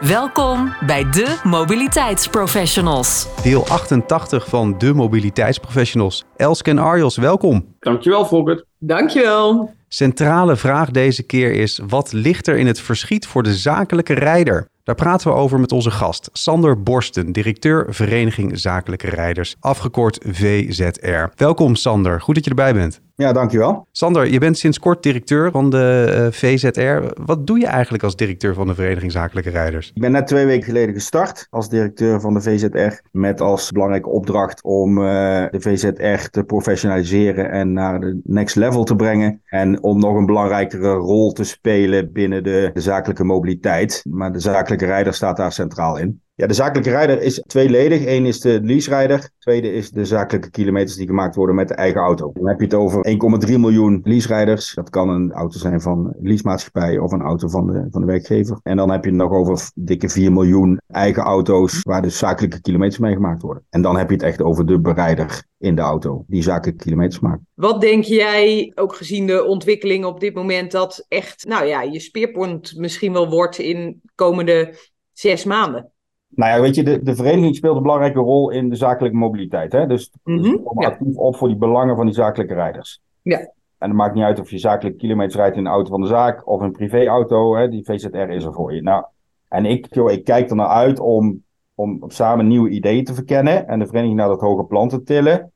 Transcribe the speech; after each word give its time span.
Welkom 0.00 0.74
bij 0.86 1.10
de 1.10 1.40
Mobiliteitsprofessionals. 1.44 3.26
Deel 3.42 3.66
88 3.66 4.48
van 4.48 4.78
de 4.78 4.94
Mobiliteitsprofessionals. 4.94 6.24
Elske 6.36 6.70
en 6.70 6.78
Arjos, 6.78 7.16
welkom. 7.16 7.74
Dankjewel, 7.80 8.26
Volker. 8.26 8.64
Dankjewel. 8.78 9.74
Centrale 9.88 10.56
vraag 10.56 10.90
deze 10.90 11.22
keer 11.22 11.52
is: 11.52 11.80
wat 11.88 12.12
ligt 12.12 12.46
er 12.46 12.56
in 12.58 12.66
het 12.66 12.80
verschiet 12.80 13.26
voor 13.26 13.42
de 13.42 13.54
zakelijke 13.54 14.14
rijder? 14.14 14.68
Daar 14.82 14.94
praten 14.94 15.28
we 15.28 15.36
over 15.36 15.60
met 15.60 15.72
onze 15.72 15.90
gast, 15.90 16.30
Sander 16.32 16.82
Borsten, 16.82 17.32
directeur 17.32 17.86
Vereniging 17.88 18.58
Zakelijke 18.58 19.08
Rijders, 19.08 19.56
afgekort 19.60 20.18
VZR. 20.26 21.24
Welkom 21.36 21.74
Sander, 21.74 22.20
goed 22.20 22.34
dat 22.34 22.44
je 22.44 22.50
erbij 22.50 22.74
bent. 22.74 23.00
Ja, 23.18 23.32
dankjewel. 23.32 23.86
Sander, 23.92 24.30
je 24.30 24.38
bent 24.38 24.58
sinds 24.58 24.78
kort 24.78 25.02
directeur 25.02 25.50
van 25.50 25.70
de 25.70 26.12
eh, 26.14 26.26
VZR. 26.32 27.22
Wat 27.24 27.46
doe 27.46 27.58
je 27.58 27.66
eigenlijk 27.66 28.04
als 28.04 28.16
directeur 28.16 28.54
van 28.54 28.66
de 28.66 28.74
Vereniging 28.74 29.12
Zakelijke 29.12 29.50
Rijders? 29.50 29.90
Ik 29.94 30.00
ben 30.00 30.12
net 30.12 30.26
twee 30.26 30.46
weken 30.46 30.64
geleden 30.64 30.94
gestart 30.94 31.46
als 31.50 31.68
directeur 31.68 32.20
van 32.20 32.34
de 32.34 32.40
VZR. 32.40 33.00
Met 33.10 33.40
als 33.40 33.70
belangrijke 33.70 34.08
opdracht 34.08 34.62
om 34.62 34.98
uh, 34.98 35.04
de 35.50 35.60
VZR 35.60 36.28
te 36.30 36.44
professionaliseren 36.46 37.50
en 37.50 37.72
naar 37.72 38.00
de 38.00 38.20
next 38.24 38.56
level 38.56 38.84
te 38.84 38.96
brengen. 38.96 39.42
En 39.44 39.82
om 39.82 39.98
nog 39.98 40.16
een 40.16 40.26
belangrijkere 40.26 40.92
rol 40.92 41.32
te 41.32 41.44
spelen 41.44 42.12
binnen 42.12 42.44
de, 42.44 42.70
de 42.74 42.80
zakelijke 42.80 43.24
mobiliteit. 43.24 44.04
Maar 44.10 44.32
de 44.32 44.40
zakelijke 44.40 44.86
rijder 44.86 45.14
staat 45.14 45.36
daar 45.36 45.52
centraal 45.52 45.98
in. 45.98 46.22
Ja, 46.40 46.46
de 46.46 46.54
zakelijke 46.54 46.90
rijder 46.90 47.22
is 47.22 47.42
tweeledig. 47.46 48.06
Eén 48.06 48.26
is 48.26 48.40
de 48.40 48.60
lease-rijder. 48.62 49.30
Tweede 49.38 49.72
is 49.72 49.90
de 49.90 50.04
zakelijke 50.04 50.50
kilometers 50.50 50.96
die 50.96 51.06
gemaakt 51.06 51.34
worden 51.34 51.54
met 51.54 51.68
de 51.68 51.74
eigen 51.74 52.00
auto. 52.00 52.32
Dan 52.34 52.48
heb 52.48 52.58
je 52.58 52.64
het 52.64 52.74
over 52.74 53.06
1,3 53.48 53.52
miljoen 53.58 54.00
lease-rijders. 54.04 54.74
Dat 54.74 54.90
kan 54.90 55.08
een 55.08 55.32
auto 55.32 55.58
zijn 55.58 55.80
van 55.80 56.14
leasemaatschappij 56.20 56.98
of 56.98 57.12
een 57.12 57.22
auto 57.22 57.48
van 57.48 57.66
de, 57.66 57.86
van 57.90 58.00
de 58.00 58.06
werkgever. 58.06 58.60
En 58.62 58.76
dan 58.76 58.90
heb 58.90 59.04
je 59.04 59.10
het 59.10 59.18
nog 59.18 59.32
over 59.32 59.70
dikke 59.74 60.08
4 60.08 60.32
miljoen 60.32 60.80
eigen 60.86 61.22
auto's 61.22 61.82
waar 61.82 62.02
de 62.02 62.10
zakelijke 62.10 62.60
kilometers 62.60 62.98
mee 62.98 63.14
gemaakt 63.14 63.42
worden. 63.42 63.64
En 63.70 63.82
dan 63.82 63.96
heb 63.96 64.08
je 64.08 64.14
het 64.14 64.24
echt 64.24 64.42
over 64.42 64.66
de 64.66 64.80
berijder 64.80 65.42
in 65.58 65.74
de 65.74 65.82
auto 65.82 66.24
die 66.26 66.42
zakelijke 66.42 66.84
kilometers 66.84 67.20
maakt. 67.20 67.40
Wat 67.54 67.80
denk 67.80 68.04
jij, 68.04 68.72
ook 68.74 68.94
gezien 68.94 69.26
de 69.26 69.44
ontwikkeling 69.44 70.04
op 70.04 70.20
dit 70.20 70.34
moment, 70.34 70.70
dat 70.70 71.04
echt, 71.08 71.46
nou 71.46 71.66
ja, 71.66 71.82
je 71.82 72.00
speerpunt 72.00 72.76
misschien 72.76 73.12
wel 73.12 73.30
wordt 73.30 73.58
in 73.58 74.00
komende 74.14 74.74
zes 75.12 75.44
maanden? 75.44 75.92
Nou 76.28 76.52
ja, 76.52 76.60
weet 76.60 76.74
je, 76.74 76.82
de, 76.82 77.02
de 77.02 77.14
vereniging 77.14 77.56
speelt 77.56 77.76
een 77.76 77.82
belangrijke 77.82 78.18
rol 78.18 78.50
in 78.50 78.68
de 78.68 78.76
zakelijke 78.76 79.16
mobiliteit. 79.16 79.72
Hè? 79.72 79.86
Dus, 79.86 80.12
mm 80.24 80.38
-hmm, 80.42 80.60
actief 80.64 81.16
op 81.16 81.36
voor 81.36 81.48
die 81.48 81.56
belangen 81.56 81.96
van 81.96 82.06
die 82.06 82.14
zakelijke 82.14 82.54
rijders. 82.54 83.00
Ja. 83.22 83.38
En 83.78 83.88
het 83.88 83.92
maakt 83.92 84.14
niet 84.14 84.24
uit 84.24 84.40
of 84.40 84.50
je 84.50 84.58
zakelijke 84.58 84.98
kilometers 84.98 85.36
rijdt 85.36 85.56
in 85.56 85.66
een 85.66 85.72
auto 85.72 85.90
van 85.90 86.00
de 86.00 86.06
zaak 86.06 86.48
of 86.48 86.60
een 86.60 86.72
privéauto. 86.72 87.56
Hè? 87.56 87.68
Die 87.68 87.84
VZR 87.84 88.16
is 88.16 88.44
er 88.44 88.52
voor 88.52 88.74
je. 88.74 88.82
Nou, 88.82 89.04
en 89.48 89.64
ik, 89.64 89.94
joh, 89.94 90.10
ik 90.10 90.24
kijk 90.24 90.50
er 90.50 90.56
naar 90.56 90.66
uit 90.66 91.00
om, 91.00 91.42
om 91.74 92.04
samen 92.06 92.46
nieuwe 92.46 92.68
ideeën 92.68 93.04
te 93.04 93.14
verkennen 93.14 93.68
en 93.68 93.78
de 93.78 93.86
vereniging 93.86 94.18
naar 94.18 94.28
dat 94.28 94.40
hoge 94.40 94.64
plan 94.64 94.88
te 94.88 95.02
tillen. 95.02 95.52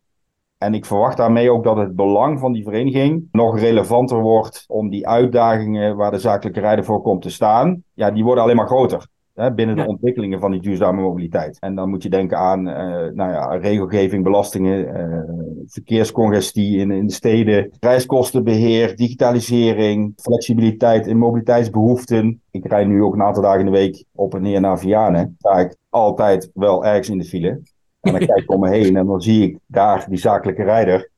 En 0.59 0.75
ik 0.75 0.85
verwacht 0.85 1.17
daarmee 1.17 1.51
ook 1.51 1.65
dat 1.65 1.77
het 1.77 1.97
belang 1.97 2.41
van 2.41 2.53
die 2.53 2.65
vereniging 2.65 3.29
nog 3.33 3.59
relevanter 3.59 4.21
wordt 4.21 4.65
om 4.69 4.91
die 4.91 5.09
uitdagingen 5.09 5.97
waar 5.97 6.11
de 6.11 6.19
zakelijke 6.19 6.61
rijder 6.61 6.85
voor 6.85 7.03
komt 7.03 7.23
te 7.23 7.31
staan, 7.31 7.83
ja, 7.93 8.11
die 8.11 8.25
worden 8.25 8.45
alleen 8.45 8.57
maar 8.57 8.67
groter 8.67 9.07
binnen 9.35 9.77
de 9.77 9.87
ontwikkelingen 9.87 10.41
van 10.41 10.51
die 10.51 10.61
duurzame 10.61 11.01
mobiliteit. 11.01 11.59
En 11.61 11.75
dan 11.75 11.89
moet 11.89 12.03
je 12.03 12.09
denken 12.09 12.39
aan 12.39 12.69
uh, 12.69 12.75
nou 13.15 13.33
ja, 13.33 13.57
regelgeving, 13.57 14.25
belastingen, 14.25 14.79
uh, 14.79 15.19
verkeerscongestie 15.67 16.79
in, 16.79 16.91
in 16.91 17.07
de 17.07 17.13
steden, 17.13 17.71
reiskostenbeheer, 17.81 18.97
digitalisering, 18.97 20.13
flexibiliteit 20.17 21.07
in 21.07 21.19
mobiliteitsbehoeften. 21.19 22.41
Ik 22.51 22.67
rijd 22.67 22.87
nu 22.87 23.03
ook 23.03 23.15
een 23.15 23.23
aantal 23.23 23.43
dagen 23.43 23.61
in 23.61 23.67
de 23.67 23.73
week 23.73 24.05
op 24.15 24.35
en 24.35 24.43
neer 24.43 24.61
naar 24.61 24.79
Vianen. 24.79 25.37
Daar 25.39 25.53
sta 25.53 25.61
ik 25.61 25.77
altijd 25.89 26.51
wel 26.55 26.85
ergens 26.85 27.09
in 27.09 27.19
de 27.19 27.25
file. 27.25 27.61
En 28.01 28.13
dan 28.13 28.27
kijk 28.27 28.39
ik 28.39 28.53
om 28.53 28.61
me 28.61 28.69
heen 28.69 28.97
en 28.97 29.07
dan 29.07 29.21
zie 29.21 29.43
ik 29.43 29.59
daar 29.67 30.07
die 30.09 30.19
zakelijke 30.19 30.63
rijder. 30.63 31.11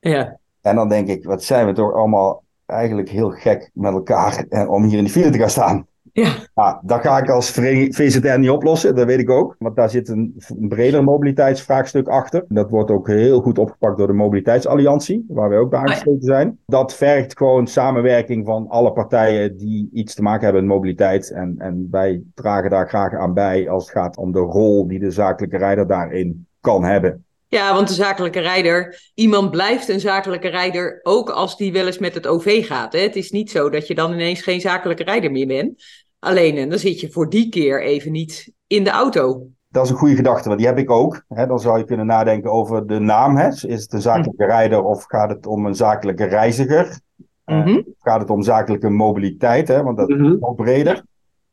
Ja. 0.00 0.38
En 0.60 0.76
dan 0.76 0.88
denk 0.88 1.08
ik, 1.08 1.24
wat 1.24 1.42
zijn 1.42 1.66
we 1.66 1.72
toch 1.72 1.92
allemaal 1.92 2.42
eigenlijk 2.66 3.08
heel 3.08 3.30
gek 3.30 3.70
met 3.74 3.92
elkaar 3.92 4.46
om 4.68 4.84
hier 4.84 4.98
in 4.98 5.04
de 5.04 5.10
file 5.10 5.30
te 5.30 5.38
gaan 5.38 5.50
staan. 5.50 5.86
Ja. 6.12 6.32
Nou, 6.54 6.78
dat 6.82 7.00
ga 7.00 7.18
ik 7.18 7.30
als 7.30 7.50
VZR 7.50 8.38
niet 8.38 8.50
oplossen, 8.50 8.94
dat 8.94 9.06
weet 9.06 9.18
ik 9.18 9.30
ook. 9.30 9.56
Want 9.58 9.76
daar 9.76 9.90
zit 9.90 10.08
een, 10.08 10.42
breder 10.58 11.04
mobiliteitsvraagstuk 11.04 12.08
achter. 12.08 12.44
Dat 12.48 12.70
wordt 12.70 12.90
ook 12.90 13.08
heel 13.08 13.40
goed 13.40 13.58
opgepakt 13.58 13.98
door 13.98 14.06
de 14.06 14.12
Mobiliteitsalliantie, 14.12 15.24
waar 15.28 15.48
wij 15.48 15.58
ook 15.58 15.70
bij 15.70 15.78
aangesloten 15.78 16.26
zijn. 16.26 16.58
Dat 16.66 16.94
vergt 16.94 17.36
gewoon 17.36 17.66
samenwerking 17.66 18.46
van 18.46 18.68
alle 18.68 18.92
partijen 18.92 19.56
die 19.56 19.88
iets 19.92 20.14
te 20.14 20.22
maken 20.22 20.44
hebben 20.44 20.66
met 20.66 20.74
mobiliteit. 20.74 21.30
En, 21.30 21.54
en 21.58 21.88
wij 21.90 22.22
dragen 22.34 22.70
daar 22.70 22.88
graag 22.88 23.14
aan 23.14 23.34
bij 23.34 23.68
als 23.68 23.82
het 23.82 23.92
gaat 23.92 24.16
om 24.16 24.32
de 24.32 24.38
rol 24.38 24.86
die 24.86 24.98
de 24.98 25.10
zakelijke 25.10 25.56
rijder 25.56 25.86
daarin 25.86 26.46
kan 26.60 26.84
hebben. 26.84 27.24
Ja, 27.50 27.74
want 27.74 27.88
de 27.88 27.94
zakelijke 27.94 28.40
rijder, 28.40 29.10
iemand 29.14 29.50
blijft 29.50 29.88
een 29.88 30.00
zakelijke 30.00 30.48
rijder 30.48 31.00
ook 31.02 31.30
als 31.30 31.56
die 31.56 31.72
wel 31.72 31.86
eens 31.86 31.98
met 31.98 32.14
het 32.14 32.26
OV 32.26 32.66
gaat. 32.66 32.92
Hè? 32.92 32.98
Het 32.98 33.16
is 33.16 33.30
niet 33.30 33.50
zo 33.50 33.70
dat 33.70 33.86
je 33.86 33.94
dan 33.94 34.12
ineens 34.12 34.42
geen 34.42 34.60
zakelijke 34.60 35.04
rijder 35.04 35.30
meer 35.30 35.46
bent. 35.46 35.84
Alleen, 36.18 36.56
en 36.56 36.68
dan 36.68 36.78
zit 36.78 37.00
je 37.00 37.10
voor 37.10 37.30
die 37.30 37.48
keer 37.48 37.82
even 37.82 38.12
niet 38.12 38.52
in 38.66 38.84
de 38.84 38.90
auto. 38.90 39.46
Dat 39.68 39.84
is 39.84 39.90
een 39.90 39.96
goede 39.96 40.14
gedachte, 40.14 40.48
want 40.48 40.60
die 40.60 40.68
heb 40.68 40.78
ik 40.78 40.90
ook. 40.90 41.24
Hè, 41.28 41.46
dan 41.46 41.60
zou 41.60 41.78
je 41.78 41.84
kunnen 41.84 42.06
nadenken 42.06 42.50
over 42.50 42.86
de 42.86 42.98
naam. 42.98 43.36
Hè. 43.36 43.48
Is 43.48 43.82
het 43.82 43.92
een 43.92 44.00
zakelijke 44.00 44.44
hm. 44.44 44.50
rijder 44.50 44.82
of 44.82 45.04
gaat 45.04 45.30
het 45.30 45.46
om 45.46 45.66
een 45.66 45.74
zakelijke 45.74 46.24
reiziger? 46.24 47.00
Mm 47.44 47.62
-hmm. 47.62 47.94
gaat 48.00 48.20
het 48.20 48.30
om 48.30 48.42
zakelijke 48.42 48.88
mobiliteit, 48.88 49.68
hè, 49.68 49.82
want 49.82 49.96
dat 49.96 50.08
is 50.08 50.16
mhm. 50.16 50.38
nog 50.38 50.54
breder. 50.54 51.04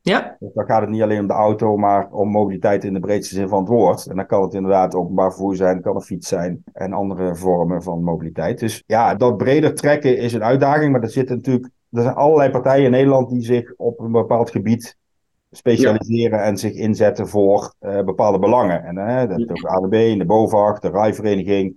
Ja. 0.07 0.35
Dus 0.39 0.53
dan 0.53 0.65
gaat 0.65 0.81
het 0.81 0.89
niet 0.89 1.01
alleen 1.01 1.19
om 1.19 1.27
de 1.27 1.33
auto, 1.33 1.77
maar 1.77 2.11
om 2.11 2.29
mobiliteit 2.29 2.83
in 2.83 2.93
de 2.93 2.99
breedste 2.99 3.35
zin 3.35 3.47
van 3.47 3.59
het 3.59 3.67
woord. 3.67 4.05
En 4.05 4.15
dan 4.15 4.25
kan 4.25 4.41
het 4.41 4.53
inderdaad 4.53 4.95
openbaar 4.95 5.29
vervoer 5.31 5.55
zijn, 5.55 5.81
kan 5.81 5.95
een 5.95 6.01
fiets 6.01 6.27
zijn 6.27 6.63
en 6.73 6.93
andere 6.93 7.35
vormen 7.35 7.83
van 7.83 8.03
mobiliteit. 8.03 8.59
Dus 8.59 8.83
ja, 8.85 9.15
dat 9.15 9.37
breder 9.37 9.75
trekken 9.75 10.17
is 10.17 10.33
een 10.33 10.43
uitdaging, 10.43 10.91
maar 10.91 11.01
er 11.01 11.09
zitten 11.09 11.35
natuurlijk 11.35 11.69
er 11.91 12.01
zijn 12.01 12.15
allerlei 12.15 12.49
partijen 12.49 12.85
in 12.85 12.91
Nederland 12.91 13.29
die 13.29 13.41
zich 13.41 13.73
op 13.77 13.99
een 13.99 14.11
bepaald 14.11 14.51
gebied 14.51 14.97
specialiseren 15.51 16.43
en 16.43 16.57
zich 16.57 16.73
inzetten 16.73 17.27
voor 17.27 17.73
uh, 17.81 18.03
bepaalde 18.03 18.39
belangen. 18.39 18.83
En 18.83 18.97
uh, 18.97 19.29
dat 19.29 19.39
is 19.39 19.49
ook 19.49 19.71
AWB, 19.71 20.17
de 20.17 20.25
BOVAG, 20.25 20.79
de 20.79 20.89
rijvereniging. 20.89 21.75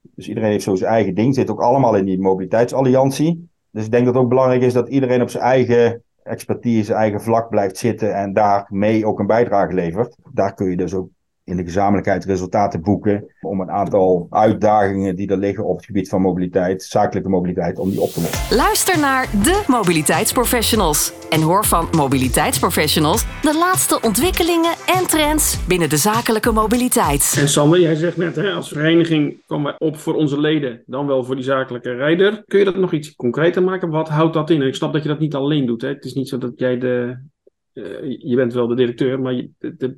Dus 0.00 0.28
iedereen 0.28 0.50
heeft 0.50 0.64
zo 0.64 0.74
zijn 0.74 0.92
eigen 0.92 1.14
ding, 1.14 1.34
zit 1.34 1.50
ook 1.50 1.60
allemaal 1.60 1.96
in 1.96 2.04
die 2.04 2.20
mobiliteitsalliantie. 2.20 3.48
Dus 3.70 3.84
ik 3.84 3.90
denk 3.90 4.04
dat 4.04 4.14
het 4.14 4.22
ook 4.22 4.28
belangrijk 4.28 4.62
is 4.62 4.72
dat 4.72 4.88
iedereen 4.88 5.22
op 5.22 5.30
zijn 5.30 5.44
eigen 5.44 6.02
expertise, 6.28 6.94
eigen 6.94 7.20
vlak 7.20 7.48
blijft 7.48 7.76
zitten 7.76 8.14
en 8.14 8.32
daarmee 8.32 9.06
ook 9.06 9.18
een 9.18 9.26
bijdrage 9.26 9.74
levert. 9.74 10.16
Daar 10.32 10.54
kun 10.54 10.70
je 10.70 10.76
dus 10.76 10.94
ook 10.94 11.08
in 11.48 11.56
de 11.56 11.64
gezamenlijkheid 11.64 12.24
resultaten 12.24 12.82
boeken 12.82 13.24
om 13.40 13.60
een 13.60 13.70
aantal 13.70 14.26
uitdagingen 14.30 15.16
die 15.16 15.30
er 15.30 15.36
liggen 15.36 15.64
op 15.64 15.76
het 15.76 15.84
gebied 15.84 16.08
van 16.08 16.20
mobiliteit, 16.20 16.82
zakelijke 16.82 17.28
mobiliteit, 17.28 17.78
om 17.78 17.90
die 17.90 18.00
op 18.00 18.08
te 18.08 18.20
lossen. 18.20 18.56
Luister 18.56 18.98
naar 18.98 19.26
de 19.42 19.64
mobiliteitsprofessionals 19.66 21.12
en 21.30 21.40
hoor 21.40 21.64
van 21.64 21.88
mobiliteitsprofessionals 21.96 23.24
de 23.42 23.56
laatste 23.58 24.00
ontwikkelingen 24.00 24.74
en 24.86 25.06
trends 25.06 25.66
binnen 25.66 25.88
de 25.88 25.96
zakelijke 25.96 26.52
mobiliteit. 26.52 27.36
En 27.38 27.48
Sander, 27.48 27.80
jij 27.80 27.94
zegt 27.94 28.16
net, 28.16 28.36
hè, 28.36 28.52
als 28.52 28.68
vereniging 28.68 29.42
komen 29.46 29.72
we 29.72 29.84
op 29.84 29.96
voor 29.96 30.14
onze 30.14 30.40
leden, 30.40 30.82
dan 30.86 31.06
wel 31.06 31.24
voor 31.24 31.34
die 31.34 31.44
zakelijke 31.44 31.94
rijder. 31.94 32.42
Kun 32.46 32.58
je 32.58 32.64
dat 32.64 32.76
nog 32.76 32.92
iets 32.92 33.14
concreter 33.14 33.62
maken? 33.62 33.90
Wat 33.90 34.08
houdt 34.08 34.34
dat 34.34 34.50
in? 34.50 34.62
ik 34.62 34.74
snap 34.74 34.92
dat 34.92 35.02
je 35.02 35.08
dat 35.08 35.18
niet 35.18 35.34
alleen 35.34 35.66
doet. 35.66 35.82
Hè? 35.82 35.88
Het 35.88 36.04
is 36.04 36.14
niet 36.14 36.28
zo 36.28 36.38
dat 36.38 36.52
jij 36.56 36.78
de 36.78 37.16
je 38.18 38.36
bent 38.36 38.52
wel 38.52 38.66
de 38.66 38.74
directeur, 38.74 39.20
maar 39.20 39.32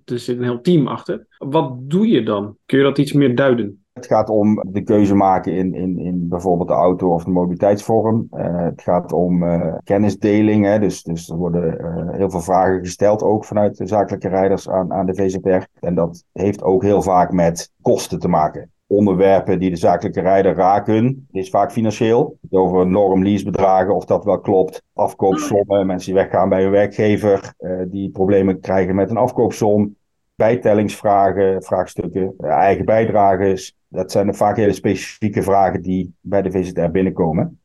er 0.04 0.18
zit 0.18 0.36
een 0.36 0.42
heel 0.42 0.60
team 0.60 0.86
achter. 0.86 1.26
Wat 1.38 1.90
doe 1.90 2.08
je 2.08 2.22
dan? 2.22 2.56
Kun 2.66 2.78
je 2.78 2.84
dat 2.84 2.98
iets 2.98 3.12
meer 3.12 3.34
duiden? 3.34 3.84
Het 3.92 4.06
gaat 4.06 4.28
om 4.28 4.64
de 4.68 4.82
keuze 4.82 5.14
maken 5.14 5.52
in, 5.52 5.74
in, 5.74 5.98
in 5.98 6.28
bijvoorbeeld 6.28 6.68
de 6.68 6.74
auto 6.74 7.12
of 7.14 7.24
de 7.24 7.30
mobiliteitsvorm. 7.30 8.28
Uh, 8.32 8.64
het 8.64 8.82
gaat 8.82 9.12
om 9.12 9.42
uh, 9.42 9.74
kennisdeling. 9.84 10.64
Hè. 10.64 10.78
Dus, 10.78 11.02
dus 11.02 11.28
er 11.28 11.36
worden 11.36 11.76
heel 12.16 12.30
veel 12.30 12.40
vragen 12.40 12.78
gesteld, 12.78 13.22
ook 13.22 13.44
vanuit 13.44 13.76
de 13.76 13.86
zakelijke 13.86 14.28
rijders 14.28 14.68
aan, 14.68 14.92
aan 14.92 15.06
de 15.06 15.14
VZR. 15.14 15.66
En 15.80 15.94
dat 15.94 16.24
heeft 16.32 16.62
ook 16.62 16.82
heel 16.82 17.02
vaak 17.02 17.32
met 17.32 17.72
kosten 17.80 18.18
te 18.18 18.28
maken 18.28 18.70
onderwerpen 18.90 19.58
die 19.58 19.70
de 19.70 19.76
zakelijke 19.76 20.20
rijder 20.20 20.54
raken, 20.54 21.26
is 21.32 21.48
vaak 21.48 21.72
financieel. 21.72 22.38
Over 22.50 22.86
normleasebedragen, 22.86 23.94
of 23.94 24.04
dat 24.04 24.24
wel 24.24 24.40
klopt. 24.40 24.82
Afkoopsommen, 24.92 25.86
mensen 25.86 26.12
die 26.12 26.22
weggaan 26.22 26.48
bij 26.48 26.62
hun 26.62 26.70
werkgever, 26.70 27.54
uh, 27.60 27.80
die 27.86 28.10
problemen 28.10 28.60
krijgen 28.60 28.94
met 28.94 29.10
een 29.10 29.16
afkoopsom. 29.16 29.96
Bijtellingsvragen, 30.34 31.62
vraagstuk 31.62 32.14
zakelijke 32.14 32.34
eigen 32.38 32.84
bijdrages. 32.84 33.74
Dat 33.88 34.12
zijn 34.12 34.34
vaak 34.34 34.56
hele 34.56 34.72
specifieke 34.72 35.42
vragen 35.42 35.82
die 35.82 36.12
bij 36.20 36.42
de 36.42 36.50
VZR 36.50 36.90
binnenkomen. 36.90 37.58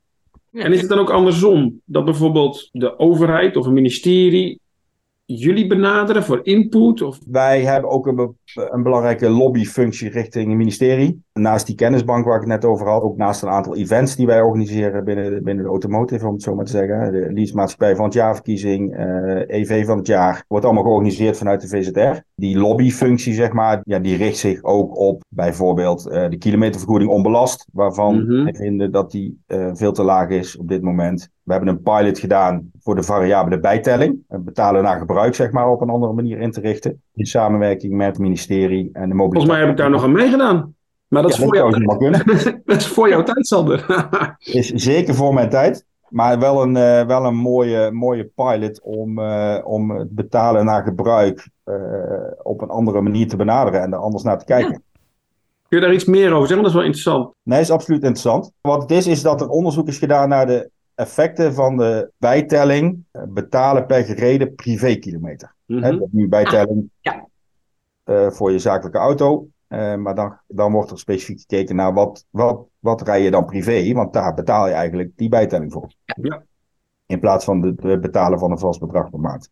En 0.51 0.74
is 0.74 0.80
het 0.80 0.89
dan 0.89 1.00
ook 1.00 1.12
andersom? 1.12 1.81
Dat 1.86 2.06
bijvoorbeeld 2.06 2.69
de 2.71 3.00
overheid 3.00 3.56
of 3.56 3.66
een 3.66 3.74
ministerie 3.74 4.60
jullie 5.25 5.68
benaderen 5.68 6.24
voor 6.24 6.39
input? 6.44 7.01
Of... 7.01 7.19
Wij 7.27 7.62
hebben 7.62 7.89
ook 7.89 8.07
een, 8.07 8.38
een, 8.54 8.83
belangrijke 8.83 9.30
lobbyfunctie 9.30 10.10
richting 10.10 10.48
het 10.48 10.57
ministerie. 10.57 11.24
Naast 11.39 11.65
die 11.65 11.75
kennisbank 11.75 12.25
waar 12.25 12.35
ik 12.35 12.41
het 12.41 12.49
net 12.49 12.65
over 12.65 12.87
had, 12.87 13.01
ook 13.01 13.17
naast 13.17 13.41
een 13.41 13.49
aantal 13.49 13.75
events 13.75 14.15
die 14.15 14.25
wij 14.25 14.41
organiseren 14.41 15.03
binnen 15.03 15.33
de, 15.33 15.41
binnen 15.41 15.63
de 15.63 15.69
automotive, 15.69 16.27
om 16.27 16.33
het 16.33 16.41
zo 16.41 16.55
maar 16.55 16.65
te 16.65 16.71
zeggen. 16.71 17.11
De 17.11 17.33
leasemaatschappij 17.33 17.95
van 17.95 18.05
het 18.05 18.13
jaarverkiezing, 18.13 18.95
EV 19.47 19.69
eh, 19.69 19.79
e 19.79 19.85
van 19.85 19.97
het 19.97 20.07
jaar, 20.07 20.43
wordt 20.47 20.65
allemaal 20.65 20.83
georganiseerd 20.83 21.37
vanuit 21.37 21.61
de 21.61 21.67
VZR. 21.67 22.21
Die 22.35 22.57
lobbyfunctie, 22.57 23.33
zeg 23.33 23.51
maar, 23.51 23.81
ja, 23.83 23.99
die 23.99 24.17
richt 24.17 24.37
zich 24.37 24.63
ook 24.63 24.97
op 24.97 25.23
bijvoorbeeld 25.29 26.07
uh, 26.07 26.29
de 26.29 26.37
kilometervergoeding 26.37 27.11
onbelast, 27.11 27.67
waarvan 27.71 28.15
mm 28.15 28.43
wij 28.43 28.53
vinden 28.53 28.91
dat 28.91 29.11
die 29.11 29.43
uh, 29.47 29.69
veel 29.73 29.91
te 29.91 30.03
laag 30.03 30.29
is 30.29 30.57
op 30.57 30.67
dit 30.67 30.81
moment. 30.81 31.29
We 31.43 31.51
hebben 31.51 31.69
een 31.69 31.81
pilot 31.81 32.19
gedaan 32.19 32.69
voor 32.79 32.95
de 32.95 33.03
variabele 33.03 33.59
bijtelling. 33.59 34.17
Betalen 34.27 34.83
naar 34.83 34.97
gebruik, 34.97 35.35
zeg 35.35 35.51
maar, 35.51 35.69
op 35.69 35.81
een 35.81 35.89
andere 35.89 36.13
manier 36.13 36.39
in 36.39 36.51
te 36.51 36.61
richten. 36.61 37.01
In 37.13 37.25
samenwerking 37.25 37.93
met 37.93 38.07
het 38.07 38.17
ministerie 38.17 38.89
en 38.93 39.09
de 39.09 39.15
mobiliteit. 39.15 39.31
Volgens 39.31 39.51
mij 39.51 39.59
heb 39.59 39.69
ik 39.69 39.77
daar 39.77 39.89
nog 39.89 40.03
aan 40.03 40.11
meegedaan. 40.11 40.75
Maar 41.07 41.22
dat, 41.24 41.31
is, 41.31 41.38
voor 41.38 41.56
jou... 41.56 41.72
dat 42.66 42.78
is 42.78 42.88
voor 42.88 43.10
jouw 43.10 43.24
tijd, 43.24 43.48
Sander. 43.48 43.86
is 44.40 44.69
zeker 44.69 45.16
voor 45.16 45.34
mijn 45.34 45.50
tijd. 45.50 45.86
Maar 46.10 46.40
wel 46.40 46.62
een, 46.62 46.75
uh, 46.75 47.06
wel 47.06 47.25
een 47.25 47.36
mooie, 47.36 47.92
mooie 47.92 48.31
pilot 48.36 48.81
om, 48.81 49.19
uh, 49.19 49.57
om 49.63 49.92
het 49.92 50.16
betalen 50.16 50.66
naar 50.66 50.84
gebruik 50.84 51.50
uh, 51.66 51.75
op 52.44 52.62
een 52.62 52.69
andere 52.69 53.02
manier 53.02 53.28
te 53.28 53.36
benaderen 53.36 53.81
en 53.81 53.94
er 53.94 54.00
anders 54.00 54.24
naar 54.24 54.40
te 54.40 54.46
kijken. 54.46 54.84
Kun 55.68 55.78
je 55.80 55.86
daar 55.86 55.94
iets 55.94 56.06
meer 56.06 56.31
over 56.31 56.48
zeggen? 56.48 56.57
Dat 56.57 56.68
is 56.68 56.74
wel 56.74 56.84
interessant. 56.84 57.34
Nee, 57.44 57.60
is 57.60 57.72
absoluut 57.72 58.02
interessant. 58.02 58.52
Wat 58.62 58.81
het 58.81 58.92
is, 58.92 59.07
is 59.07 59.22
dat 59.22 59.42
er 59.42 59.50
onderzoek 59.50 59.88
is 59.88 59.98
gedaan 59.98 60.30
naar 60.30 60.46
de 60.46 60.69
effecten 60.96 61.54
van 61.54 61.78
de 61.78 62.12
bijtelling 62.18 63.04
betalen 63.28 63.86
per 63.86 64.04
gereden 64.04 64.56
privékilometer. 64.56 65.54
Mm 65.66 65.84
-hmm. 65.84 66.00
He, 66.00 66.07
nu 66.12 66.28
bijtelling 66.28 66.90
ah, 67.02 67.13
ja. 68.06 68.31
voor 68.31 68.52
je 68.52 68.60
zakelijke 68.60 68.98
auto. 68.98 69.48
Uh, 69.69 69.95
maar 69.95 70.15
dan, 70.15 70.38
dan 70.47 70.71
wordt 70.71 70.91
er 70.91 71.00
specifiek 71.00 71.39
gekeken 71.39 71.75
naar 71.75 71.94
wat, 71.94 72.25
wat, 72.29 72.65
wat 72.79 73.01
rij 73.01 73.21
je 73.21 73.31
dan 73.31 73.45
privé, 73.45 73.94
want 73.94 74.13
daar 74.13 74.33
betaal 74.33 74.67
je 74.67 74.73
eigenlijk 74.73 75.12
die 75.15 75.29
bijtelling 75.29 75.71
voor. 75.71 75.94
Ja. 76.06 76.44
In 77.06 77.19
plaats 77.19 77.45
van 77.45 77.62
het 77.62 78.01
betalen 78.01 78.39
van 78.39 78.51
een 78.51 78.59
vast 78.59 78.79
bedrag 78.79 79.09
per 79.09 79.19
maand. 79.19 79.50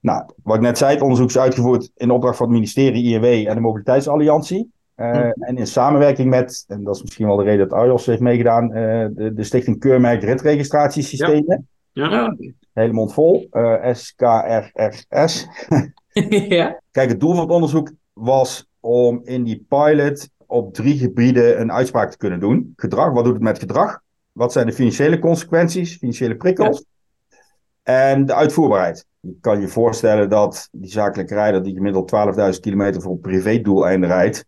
Nou, 0.00 0.24
wat 0.42 0.56
ik 0.56 0.62
net 0.62 0.78
zei, 0.78 0.92
het 0.92 1.02
onderzoek 1.02 1.28
is 1.28 1.38
uitgevoerd 1.38 1.90
in 1.96 2.10
opdracht 2.10 2.36
van 2.36 2.46
het 2.46 2.54
ministerie, 2.54 3.14
INW 3.14 3.48
en 3.48 3.54
de 3.54 3.60
Mobiliteitsalliantie. 3.60 4.72
Uh, 4.96 5.16
En 5.16 5.56
in 5.56 5.66
samenwerking 5.66 6.30
met, 6.30 6.64
en 6.68 6.84
dat 6.84 6.94
is 6.94 7.02
misschien 7.02 7.26
wel 7.26 7.36
de 7.36 7.42
reden 7.42 7.68
dat 7.68 7.78
Arjos 7.78 8.06
heeft 8.06 8.20
meegedaan, 8.20 8.64
uh, 8.64 9.06
de, 9.10 9.32
de 9.34 9.42
Stichting 9.42 9.78
Keurmerk 9.78 10.22
Ritregistratiesystemen. 10.22 11.68
Ja. 11.92 12.10
ja. 12.10 12.36
Hele 12.72 12.92
mond 12.92 13.12
vol. 13.12 13.48
Uh, 13.52 13.94
SKRRS. 13.94 15.46
ja. 16.48 16.80
Kijk, 16.90 17.08
het 17.08 17.20
doel 17.20 17.34
van 17.34 17.40
het 17.40 17.50
onderzoek 17.50 17.92
was 18.12 18.66
om 18.84 19.20
in 19.24 19.44
die 19.44 19.66
pilot 19.68 20.28
op 20.46 20.74
drie 20.74 20.98
gebieden 20.98 21.60
een 21.60 21.72
uitspraak 21.72 22.10
te 22.10 22.16
kunnen 22.16 22.40
doen. 22.40 22.72
Gedrag, 22.76 23.12
wat 23.12 23.24
doet 23.24 23.32
het 23.34 23.42
met 23.42 23.58
gedrag? 23.58 24.00
Wat 24.32 24.52
zijn 24.52 24.66
de 24.66 24.72
financiële 24.72 25.18
consequenties, 25.18 25.96
financiële 25.96 26.36
prikkels? 26.36 26.84
Ja. 27.28 27.38
En 27.82 28.26
de 28.26 28.34
uitvoerbaarheid. 28.34 29.06
Je 29.20 29.36
kan 29.40 29.60
je 29.60 29.68
voorstellen 29.68 30.28
dat 30.30 30.68
die 30.72 30.90
zakelijke 30.90 31.34
rijder 31.34 31.62
die 31.62 31.74
gemiddeld 31.74 32.12
12.000 32.54 32.60
kilometer 32.60 33.02
voor 33.02 33.16
privédoeleinden 33.16 34.08
rijdt, 34.08 34.44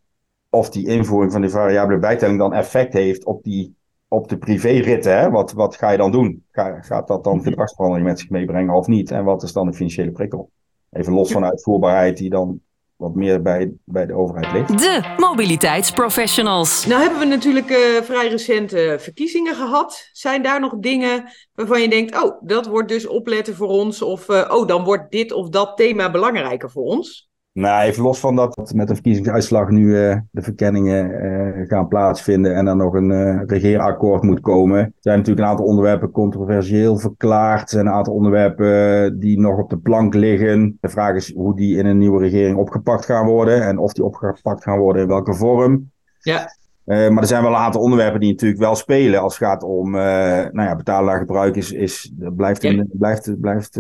of 0.50 0.70
die 0.70 0.88
invoering 0.88 1.32
van 1.32 1.40
die 1.40 1.50
variabele 1.50 1.98
bijtelling 1.98 2.38
dan 2.38 2.52
effect 2.52 2.92
heeft 2.92 3.24
op, 3.24 3.42
die, 3.42 3.74
op 4.08 4.28
de 4.28 4.38
privéritten. 4.38 5.18
Hè? 5.18 5.30
Wat, 5.30 5.52
wat 5.52 5.76
ga 5.76 5.90
je 5.90 5.96
dan 5.96 6.12
doen? 6.12 6.44
Ga, 6.50 6.80
gaat 6.80 7.08
dat 7.08 7.24
dan 7.24 7.42
gedragsverandering 7.42 8.06
met 8.06 8.20
zich 8.20 8.30
meebrengen 8.30 8.74
of 8.74 8.86
niet? 8.86 9.10
En 9.10 9.24
wat 9.24 9.42
is 9.42 9.52
dan 9.52 9.66
de 9.66 9.72
financiële 9.72 10.10
prikkel? 10.10 10.50
Even 10.90 11.12
los 11.12 11.32
van 11.32 11.44
uitvoerbaarheid 11.44 12.16
die 12.16 12.30
dan 12.30 12.60
wat 12.96 13.14
meer 13.14 13.42
bij, 13.42 13.72
bij 13.84 14.06
de 14.06 14.14
overheid 14.14 14.52
ligt. 14.52 14.78
De 14.82 15.14
mobiliteitsprofessionals. 15.16 16.86
Nou 16.86 17.00
hebben 17.00 17.18
we 17.18 17.24
natuurlijk 17.24 17.70
uh, 17.70 18.02
vrij 18.02 18.28
recente 18.28 18.96
verkiezingen 19.00 19.54
gehad. 19.54 20.08
Zijn 20.12 20.42
daar 20.42 20.60
nog 20.60 20.72
dingen 20.78 21.24
waarvan 21.54 21.80
je 21.80 21.88
denkt, 21.88 22.22
oh, 22.22 22.42
dat 22.42 22.66
wordt 22.66 22.88
dus 22.88 23.06
opletten 23.06 23.54
voor 23.54 23.68
ons. 23.68 24.02
Of, 24.02 24.28
uh, 24.28 24.44
oh, 24.48 24.66
dan 24.66 24.84
wordt 24.84 25.10
dit 25.10 25.32
of 25.32 25.48
dat 25.48 25.76
thema 25.76 26.10
belangrijker 26.10 26.70
voor 26.70 26.84
ons? 26.84 27.28
Nou, 27.56 27.82
even 27.82 28.02
los 28.02 28.20
van 28.20 28.36
dat 28.36 28.72
met 28.74 28.88
de 28.88 28.94
verkiezingsuitslag 28.94 29.68
nu 29.68 29.84
uh, 29.84 30.16
de 30.30 30.42
verkenningen 30.42 31.10
uh, 31.10 31.68
gaan 31.68 31.88
plaatsvinden 31.88 32.54
en 32.54 32.66
er 32.66 32.76
nog 32.76 32.94
een 32.94 33.10
uh, 33.10 33.42
regeerakkoord 33.46 34.22
moet 34.22 34.40
komen. 34.40 34.78
Er 34.78 34.92
zijn 35.00 35.18
natuurlijk 35.18 35.46
een 35.46 35.52
aantal 35.52 35.66
onderwerpen 35.66 36.10
controversieel 36.10 36.98
verklaard. 36.98 37.62
Er 37.62 37.68
zijn 37.68 37.86
een 37.86 37.92
aantal 37.92 38.14
onderwerpen 38.14 39.18
die 39.20 39.40
nog 39.40 39.58
op 39.58 39.70
de 39.70 39.78
plank 39.78 40.14
liggen. 40.14 40.78
De 40.80 40.88
vraag 40.88 41.14
is 41.14 41.34
hoe 41.34 41.56
die 41.56 41.76
in 41.76 41.86
een 41.86 41.98
nieuwe 41.98 42.20
regering 42.20 42.56
opgepakt 42.56 43.04
gaan 43.04 43.26
worden 43.26 43.62
en 43.62 43.78
of 43.78 43.92
die 43.92 44.04
opgepakt 44.04 44.62
gaan 44.62 44.78
worden 44.78 45.02
in 45.02 45.08
welke 45.08 45.34
vorm. 45.34 45.90
Ja. 46.20 46.56
maar 46.84 47.18
er 47.18 47.26
zijn 47.26 47.42
wel 47.42 47.50
een 47.50 47.56
aantal 47.56 47.80
onderwerpen 47.80 48.20
die 48.20 48.30
natuurlijk 48.30 48.60
wel 48.60 48.74
spelen 48.74 49.20
als 49.20 49.38
het 49.38 49.48
gaat 49.48 49.62
om 49.62 49.90
nou 49.90 50.62
ja, 50.62 50.76
betalen 50.76 51.06
naar 51.06 51.18
gebruik 51.18 51.56
is, 51.56 51.72
is, 51.72 52.12
blijft, 52.36 52.64
in, 52.64 52.88
blijft, 52.92 53.40
blijft 53.40 53.76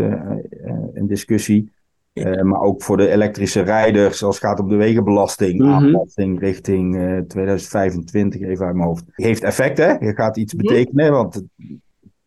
een 0.92 1.06
discussie. 1.06 1.74
Uh, 2.16 2.42
maar 2.42 2.60
ook 2.60 2.82
voor 2.82 2.96
de 2.96 3.08
elektrische 3.08 3.60
rijders, 3.60 4.22
als 4.22 4.34
het 4.34 4.44
gaat 4.44 4.60
om 4.60 4.68
de 4.68 4.76
wegenbelasting, 4.76 5.60
mm 5.60 5.72
aanpassing 5.72 6.40
richting 6.40 6.94
uh, 6.94 7.18
2025, 7.18 8.40
even 8.40 8.66
uit 8.66 8.74
mijn 8.74 8.88
hoofd. 8.88 9.04
Heeft 9.12 9.42
effect, 9.42 9.78
hè? 9.78 9.92
Je 9.92 10.14
gaat 10.14 10.36
iets 10.36 10.54
mhm. 10.54 10.66
betekenen, 10.66 11.12
want 11.12 11.34
het, 11.34 11.44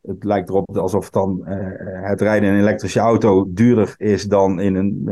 het, 0.02 0.24
lijkt 0.24 0.50
erop 0.50 0.78
alsof 0.78 1.10
dan 1.10 1.42
uh, 1.44 1.56
het 2.10 2.22
rijden 2.22 2.50
in 2.50 2.56
een 2.56 2.62
elektrische 2.62 3.00
auto 3.00 3.46
duurder 3.50 3.96
is 3.98 4.24
dan 4.24 4.60
in 4.60 4.76
een 4.76 5.04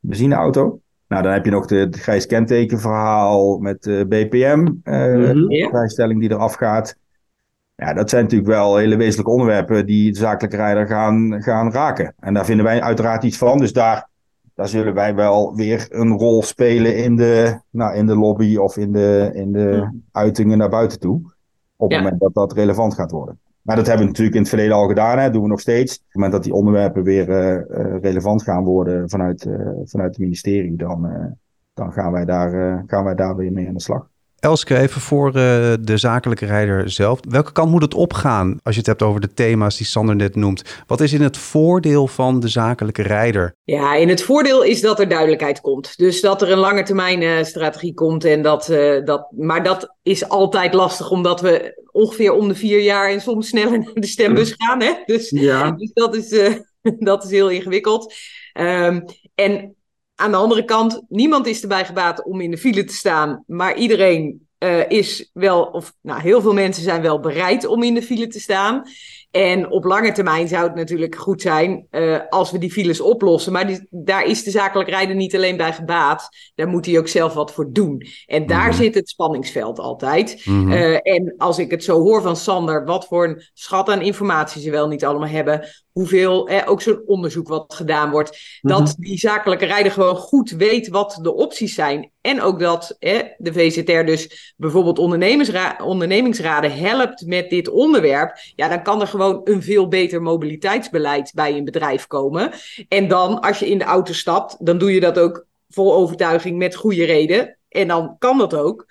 benzineauto. 0.00 0.80
Nou, 1.08 1.22
dan 1.22 1.32
heb 1.32 1.44
je 1.44 1.50
nog 1.50 1.66
de, 1.66 1.76
het 1.76 1.96
grijs 1.96 2.26
kentekenverhaal 2.26 3.58
met 3.58 3.80
BPM, 4.08 4.58
mm 4.58 4.80
-hmm. 4.84 5.48
de 5.48 5.68
vrijstelling 5.70 6.20
die 6.20 6.30
eraf 6.30 6.54
gaat. 6.54 6.96
Ja, 7.76 7.92
dat 7.92 8.10
zijn 8.10 8.22
natuurlijk 8.22 8.50
wel 8.50 8.76
hele 8.76 8.96
wezenlijke 8.96 9.30
onderwerpen 9.30 9.86
die 9.86 10.12
de 10.12 10.18
zakelijke 10.18 10.56
rijder 10.56 10.86
gaan, 10.86 11.42
gaan 11.42 11.72
raken. 11.72 12.14
En 12.18 12.34
daar 12.34 12.44
vinden 12.44 12.64
wij 12.64 12.82
uiteraard 12.82 13.24
iets 13.24 13.38
van. 13.38 13.58
Dus 13.58 13.72
daar, 13.72 14.08
daar 14.54 14.68
zullen 14.68 14.94
wij 14.94 15.14
wel 15.14 15.54
weer 15.54 15.86
een 15.90 16.12
rol 16.12 16.42
spelen 16.42 16.96
in 16.96 17.16
de, 17.16 17.60
nou, 17.70 17.96
in 17.96 18.06
de 18.06 18.16
lobby 18.16 18.56
of 18.56 18.76
in 18.76 18.92
de, 18.92 19.30
in 19.34 19.52
de 19.52 19.88
uitingen 20.12 20.58
naar 20.58 20.68
buiten 20.68 21.00
toe. 21.00 21.20
Op 21.76 21.90
het 21.90 22.02
moment 22.02 22.20
dat 22.20 22.34
dat 22.34 22.52
relevant 22.52 22.94
gaat 22.94 23.10
worden. 23.10 23.38
Maar 23.62 23.76
dat 23.76 23.86
hebben 23.86 24.04
we 24.04 24.10
natuurlijk 24.10 24.36
in 24.36 24.42
het 24.42 24.50
verleden 24.50 24.76
al 24.76 24.88
gedaan, 24.88 25.18
hè. 25.18 25.24
dat 25.24 25.32
doen 25.32 25.42
we 25.42 25.48
nog 25.48 25.60
steeds. 25.60 25.96
Op 25.96 26.04
het 26.04 26.14
moment 26.14 26.32
dat 26.32 26.42
die 26.42 26.54
onderwerpen 26.54 27.02
weer 27.02 27.28
uh, 27.28 28.00
relevant 28.00 28.42
gaan 28.42 28.64
worden 28.64 29.10
vanuit, 29.10 29.44
uh, 29.44 29.68
vanuit 29.84 30.10
het 30.10 30.18
ministerie, 30.18 30.76
dan, 30.76 31.06
uh, 31.06 31.24
dan 31.74 31.92
gaan, 31.92 32.12
wij 32.12 32.24
daar, 32.24 32.82
gaan 32.86 33.04
wij 33.04 33.14
daar 33.14 33.36
weer 33.36 33.52
mee 33.52 33.68
aan 33.68 33.74
de 33.74 33.80
slag. 33.80 34.08
Elske, 34.44 34.78
even 34.78 35.00
voor 35.00 35.26
uh, 35.26 35.32
de 35.80 35.96
zakelijke 35.96 36.46
rijder 36.46 36.90
zelf. 36.90 37.20
Welke 37.28 37.52
kant 37.52 37.70
moet 37.70 37.82
het 37.82 37.94
opgaan 37.94 38.58
als 38.62 38.74
je 38.74 38.80
het 38.80 38.88
hebt 38.88 39.02
over 39.02 39.20
de 39.20 39.34
thema's 39.34 39.76
die 39.76 39.86
Sander 39.86 40.16
net 40.16 40.36
noemt? 40.36 40.82
Wat 40.86 41.00
is 41.00 41.12
in 41.12 41.22
het 41.22 41.36
voordeel 41.36 42.06
van 42.06 42.40
de 42.40 42.48
zakelijke 42.48 43.02
rijder? 43.02 43.54
Ja, 43.62 43.94
in 43.94 44.08
het 44.08 44.22
voordeel 44.22 44.62
is 44.62 44.80
dat 44.80 45.00
er 45.00 45.08
duidelijkheid 45.08 45.60
komt. 45.60 45.96
Dus 45.96 46.20
dat 46.20 46.42
er 46.42 46.50
een 46.50 46.58
lange 46.58 46.82
termijn 46.82 47.22
uh, 47.22 47.42
strategie 47.42 47.94
komt. 47.94 48.24
En 48.24 48.42
dat, 48.42 48.68
uh, 48.70 49.04
dat, 49.04 49.26
maar 49.30 49.62
dat 49.62 49.96
is 50.02 50.28
altijd 50.28 50.74
lastig, 50.74 51.10
omdat 51.10 51.40
we 51.40 51.82
ongeveer 51.92 52.32
om 52.32 52.48
de 52.48 52.54
vier 52.54 52.80
jaar 52.80 53.10
en 53.10 53.20
soms 53.20 53.48
sneller 53.48 53.78
naar 53.78 53.94
de 53.94 54.06
stembus 54.06 54.54
gaan. 54.56 54.82
Hè? 54.82 54.92
Dus, 55.04 55.30
ja. 55.30 55.70
dus 55.70 55.90
dat, 55.92 56.16
is, 56.16 56.58
dat 57.10 57.24
is 57.24 57.30
heel 57.30 57.50
ingewikkeld. 57.50 58.14
Um, 58.60 59.04
en 59.34 59.74
aan 60.14 60.30
de 60.30 60.36
andere 60.36 60.64
kant, 60.64 61.02
niemand 61.08 61.46
is 61.46 61.62
erbij 61.62 61.84
gebaat 61.84 62.24
om 62.24 62.40
in 62.40 62.50
de 62.50 62.58
file 62.58 62.84
te 62.84 62.94
staan, 62.94 63.44
maar 63.46 63.76
iedereen 63.76 64.46
uh, 64.58 64.88
is 64.88 65.30
wel, 65.32 65.62
of 65.62 65.94
nou, 66.00 66.20
heel 66.20 66.40
veel 66.40 66.52
mensen 66.52 66.82
zijn 66.82 67.02
wel 67.02 67.20
bereid 67.20 67.66
om 67.66 67.82
in 67.82 67.94
de 67.94 68.02
file 68.02 68.26
te 68.26 68.40
staan. 68.40 68.82
En 69.30 69.70
op 69.70 69.84
lange 69.84 70.12
termijn 70.12 70.48
zou 70.48 70.64
het 70.66 70.74
natuurlijk 70.74 71.14
goed 71.14 71.42
zijn 71.42 71.86
uh, 71.90 72.20
als 72.28 72.50
we 72.50 72.58
die 72.58 72.70
files 72.70 73.00
oplossen. 73.00 73.52
Maar 73.52 73.66
die, 73.66 73.86
daar 73.90 74.24
is 74.24 74.42
de 74.42 74.50
zakelijk 74.50 74.88
rijden 74.88 75.16
niet 75.16 75.34
alleen 75.34 75.56
bij 75.56 75.72
gebaat. 75.72 76.28
Daar 76.54 76.68
moet 76.68 76.86
hij 76.86 76.98
ook 76.98 77.08
zelf 77.08 77.34
wat 77.34 77.52
voor 77.52 77.72
doen. 77.72 78.06
En 78.26 78.46
daar 78.46 78.68
mhm. 78.68 78.76
zit 78.76 78.94
het 78.94 79.08
spanningsveld 79.08 79.78
altijd. 79.78 80.44
Mm 80.44 80.72
uh, 80.72 80.98
en 81.02 81.34
als 81.38 81.58
ik 81.58 81.70
het 81.70 81.84
zo 81.84 82.00
hoor 82.00 82.22
van 82.22 82.36
Sander, 82.36 82.84
wat 82.84 83.06
voor 83.06 83.24
een 83.24 83.42
schat 83.54 83.88
aan 83.88 84.00
informatie 84.00 84.62
ze 84.62 84.70
wel 84.70 84.88
niet 84.88 85.04
allemaal 85.04 85.28
hebben 85.28 85.68
hoeveel, 85.94 86.50
ook 86.66 86.82
zo'n 86.82 87.02
onderzoek 87.06 87.48
wat 87.48 87.74
gedaan 87.74 88.10
wordt, 88.10 88.58
dat 88.60 88.80
mhm. 88.80 88.92
die 88.96 89.18
zakelijke 89.18 89.64
rijder 89.64 89.92
gewoon 89.92 90.16
goed 90.16 90.50
weet 90.50 90.88
wat 90.88 91.18
de 91.22 91.34
opties 91.34 91.74
zijn. 91.74 92.10
En 92.20 92.40
ook 92.40 92.58
dat 92.58 92.96
de 92.98 93.52
VZR 93.52 94.04
dus 94.04 94.54
bijvoorbeeld 94.56 94.98
ondernemingsraden 95.82 96.76
helpt 96.76 97.26
met 97.26 97.50
dit 97.50 97.68
onderwerp. 97.68 98.38
Ja, 98.56 98.68
dan 98.68 98.82
kan 98.82 99.00
er 99.00 99.06
gewoon 99.06 99.40
een 99.44 99.62
veel 99.62 99.88
beter 99.88 100.22
mobiliteitsbeleid 100.22 101.32
bij 101.34 101.56
een 101.56 101.64
bedrijf 101.64 102.06
komen. 102.06 102.52
En 102.88 103.08
dan, 103.08 103.40
als 103.40 103.58
je 103.58 103.68
in 103.68 103.78
de 103.78 103.84
auto 103.84 104.12
stapt, 104.12 104.66
dan 104.66 104.78
doe 104.78 104.94
je 104.94 105.00
dat 105.00 105.18
ook 105.18 105.46
vol 105.68 105.94
overtuiging 105.94 106.58
met 106.58 106.74
goede 106.74 107.04
reden. 107.04 107.58
En 107.68 107.88
dan 107.88 108.16
kan 108.18 108.38
dat 108.38 108.54
ook. 108.54 108.86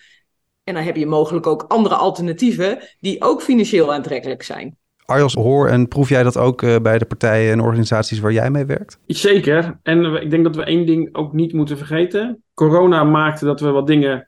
En 0.64 0.74
dan 0.74 0.84
heb 0.84 0.96
je 0.96 1.06
mogelijk 1.06 1.48
ook 1.48 1.66
andere 1.68 1.96
alternatieven 1.96 2.90
die 3.00 3.22
ook 3.22 3.42
financieel 3.42 3.94
aantrekkelijk 3.94 4.44
zijn. 4.44 4.78
Arjos, 5.06 5.34
hoor 5.34 5.68
en 5.68 5.88
proef 5.88 6.10
jij 6.10 6.24
dat 6.24 6.38
ook 6.38 6.62
eh, 6.62 6.76
bij 6.82 6.98
de 6.98 7.06
partijen 7.06 7.52
en 7.52 7.62
organisaties 7.62 8.20
waar 8.20 8.32
jij 8.32 8.52
mee 8.52 8.66
werkt? 8.66 9.00
Zeker. 9.08 9.80
En 9.84 10.06
ik 10.06 10.30
denk 10.30 10.44
dat 10.44 10.56
we 10.56 10.64
één 10.64 10.86
ding 10.86 11.16
ook 11.16 11.34
niet 11.34 11.54
moeten 11.54 11.78
vergeten. 11.78 12.44
Corona 12.54 13.04
maakte 13.04 13.46
dat 13.46 13.60
we 13.60 13.70
wat 13.70 13.88
dingen 13.88 14.28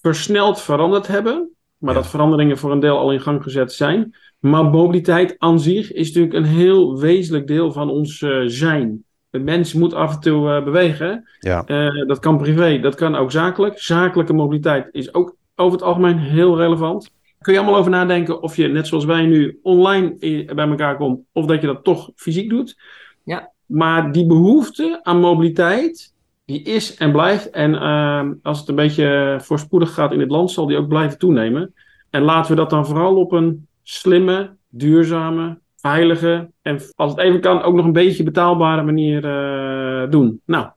versneld 0.00 0.60
veranderd 0.60 1.06
hebben. 1.06 1.50
Maar 1.78 1.94
dat 1.94 2.06
veranderingen 2.06 2.58
voor 2.58 2.72
een 2.72 2.80
deel 2.80 2.98
al 2.98 3.12
in 3.12 3.20
gang 3.20 3.42
gezet 3.42 3.72
zijn. 3.72 4.14
Maar 4.38 4.64
mobiliteit 4.64 5.34
aan 5.38 5.60
zich 5.60 5.92
is 5.92 6.06
natuurlijk 6.06 6.34
een 6.34 6.54
heel 6.54 6.98
wezenlijk 6.98 7.46
deel 7.46 7.72
van 7.72 7.90
ons 7.90 8.20
uh, 8.20 8.42
zijn. 8.46 9.04
De 9.30 9.38
mens 9.38 9.72
moet 9.72 9.94
af 9.94 10.14
en 10.14 10.20
toe 10.20 10.48
uh, 10.48 10.64
bewegen. 10.64 11.28
Ja. 11.38 11.62
dat 12.06 12.18
kan 12.18 12.38
privé, 12.38 12.78
dat 12.78 12.94
kan 12.94 13.14
ook 13.14 13.30
zakelijk. 13.30 13.78
Zakelijke 13.78 14.32
mobiliteit 14.32 14.88
is 14.92 15.14
ook 15.14 15.36
over 15.54 15.78
het 15.78 15.86
algemeen 15.86 16.18
heel 16.18 16.56
relevant 16.56 17.10
kun 17.46 17.54
je 17.54 17.60
allemaal 17.60 17.80
over 17.80 17.90
nadenken 17.90 18.42
of 18.42 18.56
je, 18.56 18.68
net 18.68 18.86
zoals 18.86 19.04
wij 19.04 19.26
nu, 19.26 19.58
online 19.62 20.16
bij 20.54 20.68
elkaar 20.68 20.96
komt, 20.96 21.20
of 21.32 21.46
dat 21.46 21.60
je 21.60 21.66
dat 21.66 21.84
toch 21.84 22.10
fysiek 22.14 22.50
doet. 22.50 22.76
Ja. 23.24 23.52
Maar 23.66 24.12
die 24.12 24.26
behoefte 24.26 25.00
aan 25.02 25.20
mobiliteit, 25.20 26.14
die 26.44 26.62
is 26.62 26.96
en 26.96 27.12
blijft. 27.12 27.50
En 27.50 27.72
uh, 27.72 28.30
als 28.42 28.58
het 28.58 28.68
een 28.68 28.74
beetje 28.74 29.38
voorspoedig 29.42 29.94
gaat 29.94 30.12
in 30.12 30.20
het 30.20 30.30
land, 30.30 30.50
zal 30.50 30.66
die 30.66 30.76
ook 30.76 30.88
blijven 30.88 31.18
toenemen. 31.18 31.74
En 32.10 32.22
laten 32.22 32.50
we 32.50 32.56
dat 32.56 32.70
dan 32.70 32.86
vooral 32.86 33.16
op 33.16 33.32
een 33.32 33.66
slimme, 33.82 34.56
duurzame, 34.68 35.58
veilige 35.76 36.50
en 36.62 36.80
als 36.94 37.10
het 37.10 37.20
even 37.20 37.40
kan 37.40 37.62
ook 37.62 37.74
nog 37.74 37.84
een 37.84 37.92
beetje 37.92 38.22
betaalbare 38.22 38.82
manier 38.82 39.24
uh, 39.24 40.10
doen. 40.10 40.40
Nou, 40.46 40.68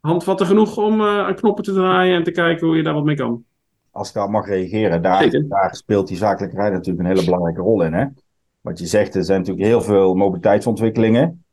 handvatten 0.00 0.46
genoeg 0.46 0.76
om 0.76 1.00
uh, 1.00 1.06
aan 1.06 1.34
knoppen 1.34 1.64
te 1.64 1.72
draaien 1.72 2.16
en 2.16 2.22
te 2.22 2.30
kijken 2.30 2.66
hoe 2.66 2.76
je 2.76 2.82
daar 2.82 2.94
wat 2.94 3.04
mee 3.04 3.16
kan 3.16 3.44
als 3.94 4.08
ik 4.08 4.14
daar 4.14 4.30
mag 4.30 4.46
reageren, 4.46 5.02
daar, 5.02 5.42
daar 5.48 5.74
speelt 5.74 6.08
die 6.08 6.16
zakelijke 6.16 6.56
rijden 6.56 6.74
natuurlijk 6.74 7.04
een 7.04 7.14
hele 7.14 7.24
belangrijke 7.24 7.60
rol 7.60 7.82
in. 7.82 7.92
Hè? 7.92 8.06
Wat 8.60 8.78
je 8.78 8.86
zegt, 8.86 9.14
er 9.14 9.24
zijn 9.24 9.38
natuurlijk 9.38 9.66
heel 9.66 9.80
veel 9.80 10.14
mobiliteitsontwikkelingen 10.14 11.44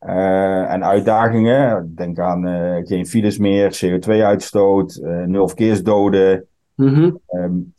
uh, 0.00 0.72
en 0.72 0.84
uitdagingen. 0.84 1.92
Denk 1.94 2.18
aan 2.18 2.46
uh, 2.46 2.86
geen 2.86 3.06
files 3.06 3.38
meer, 3.38 3.82
CO2-uitstoot, 3.84 5.00
uh, 5.02 5.22
eh, 5.22 5.28
nul 5.28 5.48
verkeersdoden. 5.48 6.46
Mm 6.74 7.20
um, 7.30 7.74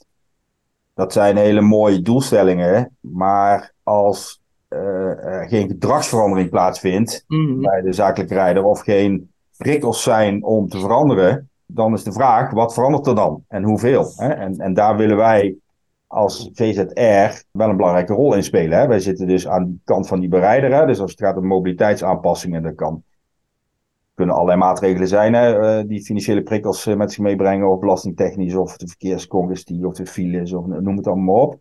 dat 0.94 1.14
zijn 1.14 1.38
hele 1.38 1.62
mooie 1.62 2.02
doelstellingen, 2.02 2.98
maar 3.00 3.74
als 3.84 4.42
er 4.68 5.46
geen 5.50 5.68
gedragsverandering 5.68 6.50
plaatsvindt 6.50 7.24
mm 7.28 7.62
bij 7.62 7.82
de 7.82 7.94
zakelijke 7.94 8.34
rijder 8.34 8.64
of 8.64 8.80
geen 8.80 9.32
prikkels 9.58 10.04
zijn 10.04 10.44
om 10.44 10.68
te 10.68 10.80
veranderen, 10.80 11.47
dan 11.68 11.94
is 11.94 12.04
de 12.04 12.12
vraag, 12.12 12.52
wat 12.52 12.74
verandert 12.74 13.08
er 13.08 13.16
dan 13.16 13.44
en 13.48 13.64
hoeveel? 13.64 14.12
Hè? 14.16 14.28
En, 14.28 14.58
en 14.58 14.74
daar 14.74 14.98
willen 14.98 15.18
wij 15.18 15.56
als 16.08 16.50
VZR 16.54 17.44
wel 17.52 17.70
een 17.70 17.78
belangrijke 17.78 18.14
rol 18.14 18.36
in 18.36 18.44
spelen. 18.44 18.80
Hè? 18.80 18.88
Wij 18.88 19.00
zitten 19.00 19.28
dus 19.28 19.48
aan 19.48 19.66
de 19.66 19.78
kant 19.84 20.08
van 20.08 20.20
die 20.20 20.30
bereider. 20.30 20.74
Hè? 20.74 20.86
Dus 20.86 21.00
als 21.00 21.12
het 21.12 21.20
gaat 21.20 21.38
om 21.38 21.48
mobiliteitsaanpassingen, 21.48 22.64
dan 22.64 22.76
kan, 22.76 23.04
kunnen 24.14 24.36
allerlei 24.36 24.60
maatregelen 24.60 25.08
zijn 25.08 25.34
hè? 25.34 25.60
Eh, 25.60 25.88
die 25.88 26.04
financiële 26.04 26.44
prikkels 26.44 26.86
eh, 26.86 26.96
met 26.96 27.12
zich 27.12 27.24
meebrengen, 27.24 27.70
of 27.70 27.80
belastingtechnisch, 27.80 28.56
of 28.56 28.78
de 28.78 28.88
verkeerscongestie, 28.88 29.88
of 29.88 29.94
de 29.94 30.06
files, 30.06 30.54
of 30.54 30.66
noem 30.66 30.98
het 30.98 31.08
allemaal 31.08 31.36
maar 31.36 31.44
op. 31.44 31.60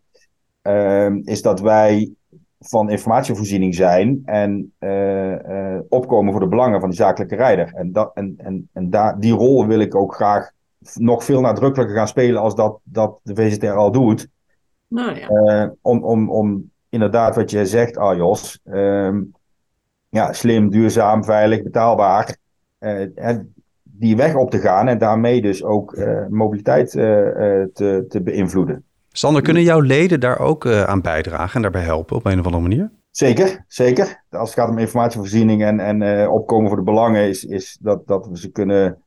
Uh, 0.63 1.11
is 1.25 1.43
dat 1.43 1.61
wij 1.61 2.15
van 2.59 2.91
informatievoorziening 2.91 3.75
zijn 3.75 4.23
en 4.25 4.73
uh, 4.81 5.31
uh, 5.31 5.79
opkomen 5.89 6.33
voor 6.33 6.41
de 6.41 6.49
belangen 6.49 6.81
van 6.81 6.91
de 6.91 6.97
zakelijke 6.97 7.37
rijder. 7.37 7.73
En, 7.75 7.93
dat, 7.93 8.11
en, 8.15 8.35
en, 8.37 8.69
en 8.73 8.91
daar, 8.91 9.21
die 9.21 9.33
rol 9.33 9.67
wil 9.67 9.81
ik 9.81 9.95
ook 9.95 10.15
graag 10.15 10.51
nog 10.95 11.25
veel 11.25 11.41
nadrukkelijker 11.41 11.97
gaan 11.97 12.09
spelen 12.09 12.41
als 12.41 12.55
dat, 12.55 12.79
dat 12.83 13.19
de 13.23 13.35
VZR 13.35 13.67
al 13.67 13.93
doet. 13.93 14.29
Nou 14.89 15.19
ja. 15.19 15.31
Uh, 15.31 15.71
om, 15.81 16.05
om, 16.05 16.31
om 16.31 16.71
inderdaad 16.89 17.37
wat 17.37 17.51
je 17.51 17.67
zegt, 17.67 17.97
Arjos, 17.97 18.61
um, 18.65 19.33
ja, 20.09 20.33
slim, 20.33 20.71
duurzaam, 20.71 21.25
veilig, 21.25 21.63
betaalbaar, 21.63 22.37
en 22.79 23.55
die 23.83 24.17
weg 24.17 24.35
op 24.35 24.51
te 24.51 24.59
gaan 24.59 24.89
en 24.89 24.99
daarmee 24.99 25.43
dus 25.43 25.65
ook 25.65 25.97
mobiliteit 26.29 26.91
te, 26.91 28.05
te 28.09 28.23
beïnvloeden. 28.23 28.86
Sander, 29.19 29.43
kunnen 29.43 29.63
jouw 29.63 29.81
leden 29.81 30.21
daar 30.21 30.39
ook 30.39 30.65
uh, 30.65 30.83
aan 30.83 31.01
bijdragen 31.01 31.55
en 31.55 31.63
daarbij 31.63 31.83
helpen 31.83 32.17
op 32.17 32.25
een 32.25 32.39
of 32.39 32.45
andere 32.45 32.63
manier? 32.63 32.93
Zeker, 33.11 33.65
zeker. 33.69 34.25
Als 34.31 34.51
het 34.51 34.59
gaat 34.59 34.69
om 34.69 34.79
informatievoorziening 34.79 35.65
en, 35.65 35.81
en 35.81 36.01
uh, 36.01 36.33
opkomen 36.33 36.69
voor 36.69 36.77
de 36.77 36.83
belangen, 36.83 37.29
is, 37.29 37.45
is 37.45 37.79
dat, 37.81 38.07
dat 38.07 38.27
we 38.27 38.39
ze 38.39 38.51
kunnen 38.51 39.03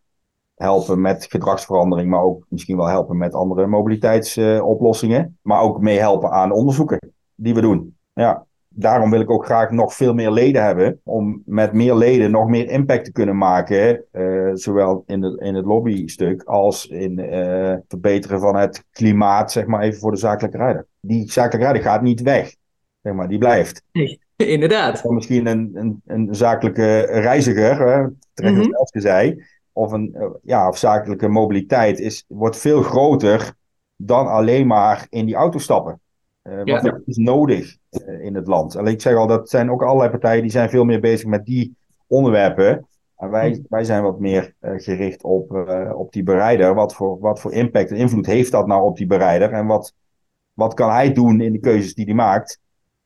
helpen 0.56 1.02
met 1.02 1.26
gedragsverandering, 1.30 2.10
maar 2.10 2.22
ook 2.22 2.46
misschien 2.50 2.78
wel 2.78 2.88
helpen 2.88 3.18
met 3.18 3.34
andere 3.34 3.68
mobiliteitsoplossingen. 3.68 5.22
Uh, 5.22 5.32
maar 5.42 5.62
ook 5.62 5.82
meehelpen 5.82 6.32
aan 6.32 6.52
onderzoeken 6.52 7.14
die 7.36 7.54
we 7.54 7.62
doen. 7.62 7.98
Ja 8.14 8.48
daarom 8.80 9.10
wil 9.10 9.20
ik 9.20 9.30
ook 9.30 9.46
graag 9.46 9.72
nog 9.72 9.94
veel 9.94 10.14
meer 10.14 10.32
leden 10.32 10.64
hebben. 10.64 11.00
Om 11.04 11.42
met 11.46 11.74
meer 11.74 11.96
leden 11.96 12.32
nog 12.32 12.48
meer 12.48 12.70
impact 12.70 13.06
te 13.06 13.12
kunnen 13.12 13.38
maken. 13.38 14.04
Uh, 14.14 14.52
zowel 14.54 15.04
in, 15.08 15.22
de, 15.22 15.38
in 15.40 15.56
het 15.56 15.66
lobbystuk 15.66 16.44
als 16.44 16.88
in 16.88 17.20
uh, 17.20 17.76
verbeteren 17.88 18.40
van 18.40 18.56
het 18.56 18.86
klimaat, 18.92 19.52
zeg 19.52 19.66
maar 19.66 19.82
even 19.82 20.00
voor 20.00 20.12
de 20.12 20.18
zakelijke 20.18 20.58
rijder. 20.58 20.88
Die 21.00 21.32
zakelijke 21.32 21.66
rijder 21.66 21.82
gaat 21.82 22.02
niet 22.02 22.22
weg. 22.22 22.56
Zeg 23.02 23.14
maar, 23.14 23.28
die 23.28 23.38
blijft. 23.38 23.84
Nee, 23.92 24.20
inderdaad. 24.36 25.06
Of 25.06 25.12
misschien 25.12 25.46
een, 25.46 25.72
een, 25.74 26.02
een 26.06 26.36
zakelijke 26.36 27.00
reiziger, 27.00 27.88
hè, 27.88 28.08
terecht 28.34 28.56
mm 28.56 28.62
-hmm. 28.62 29.02
zei. 29.02 29.44
Of 29.74 29.92
een 29.92 30.16
uh, 30.18 30.26
ja, 30.44 30.68
of 30.68 30.78
zakelijke 30.78 31.28
mobiliteit 31.28 32.00
is, 32.00 32.26
wordt 32.28 32.58
veel 32.58 32.82
groter 32.82 33.54
dan 33.96 34.28
alleen 34.28 34.68
maar 34.68 35.08
in 35.10 35.26
die 35.26 35.36
auto 35.36 35.58
stappen. 35.58 36.00
Uh, 36.50 36.62
ja, 36.64 36.82
wat 36.82 37.02
is 37.06 37.18
nodig 37.18 37.78
uh, 37.92 38.24
in 38.24 38.36
het 38.36 38.48
land. 38.48 38.76
Alleen 38.76 38.94
ik 38.94 39.02
zeg 39.02 39.16
al, 39.16 39.28
dat 39.28 39.50
zijn 39.50 39.72
ook 39.72 39.84
allerlei 39.84 40.10
partijen 40.10 40.42
die 40.42 40.52
zijn 40.52 40.70
veel 40.70 40.84
meer 40.84 41.00
bezig 41.00 41.28
met 41.28 41.46
die 41.46 41.76
onderwerpen. 42.08 42.88
En 43.18 43.30
wij, 43.30 43.50
hm. 43.50 43.62
wij 43.70 43.84
zijn 43.84 44.04
wat 44.04 44.20
meer 44.20 44.54
uh, 44.62 44.72
gericht 44.76 45.24
op, 45.24 45.52
op 45.94 46.12
die 46.12 46.24
bereider. 46.24 46.74
Wat 46.74 46.96
voor, 46.96 47.20
wat 47.20 47.40
voor 47.40 47.52
impact 47.52 47.90
en 47.90 47.98
invloed 47.98 48.26
heeft 48.26 48.52
dat 48.52 48.68
nou 48.68 48.84
op 48.84 48.98
die 48.98 49.08
bereider? 49.08 49.52
En 49.52 49.66
wat, 49.66 49.94
wat 50.54 50.74
kan 50.74 50.90
hij 50.90 51.14
doen 51.14 51.42
in 51.42 51.52
de 51.52 51.60
keuzes 51.60 51.94
die 51.94 52.06
hij 52.06 52.14
maakt? 52.14 52.60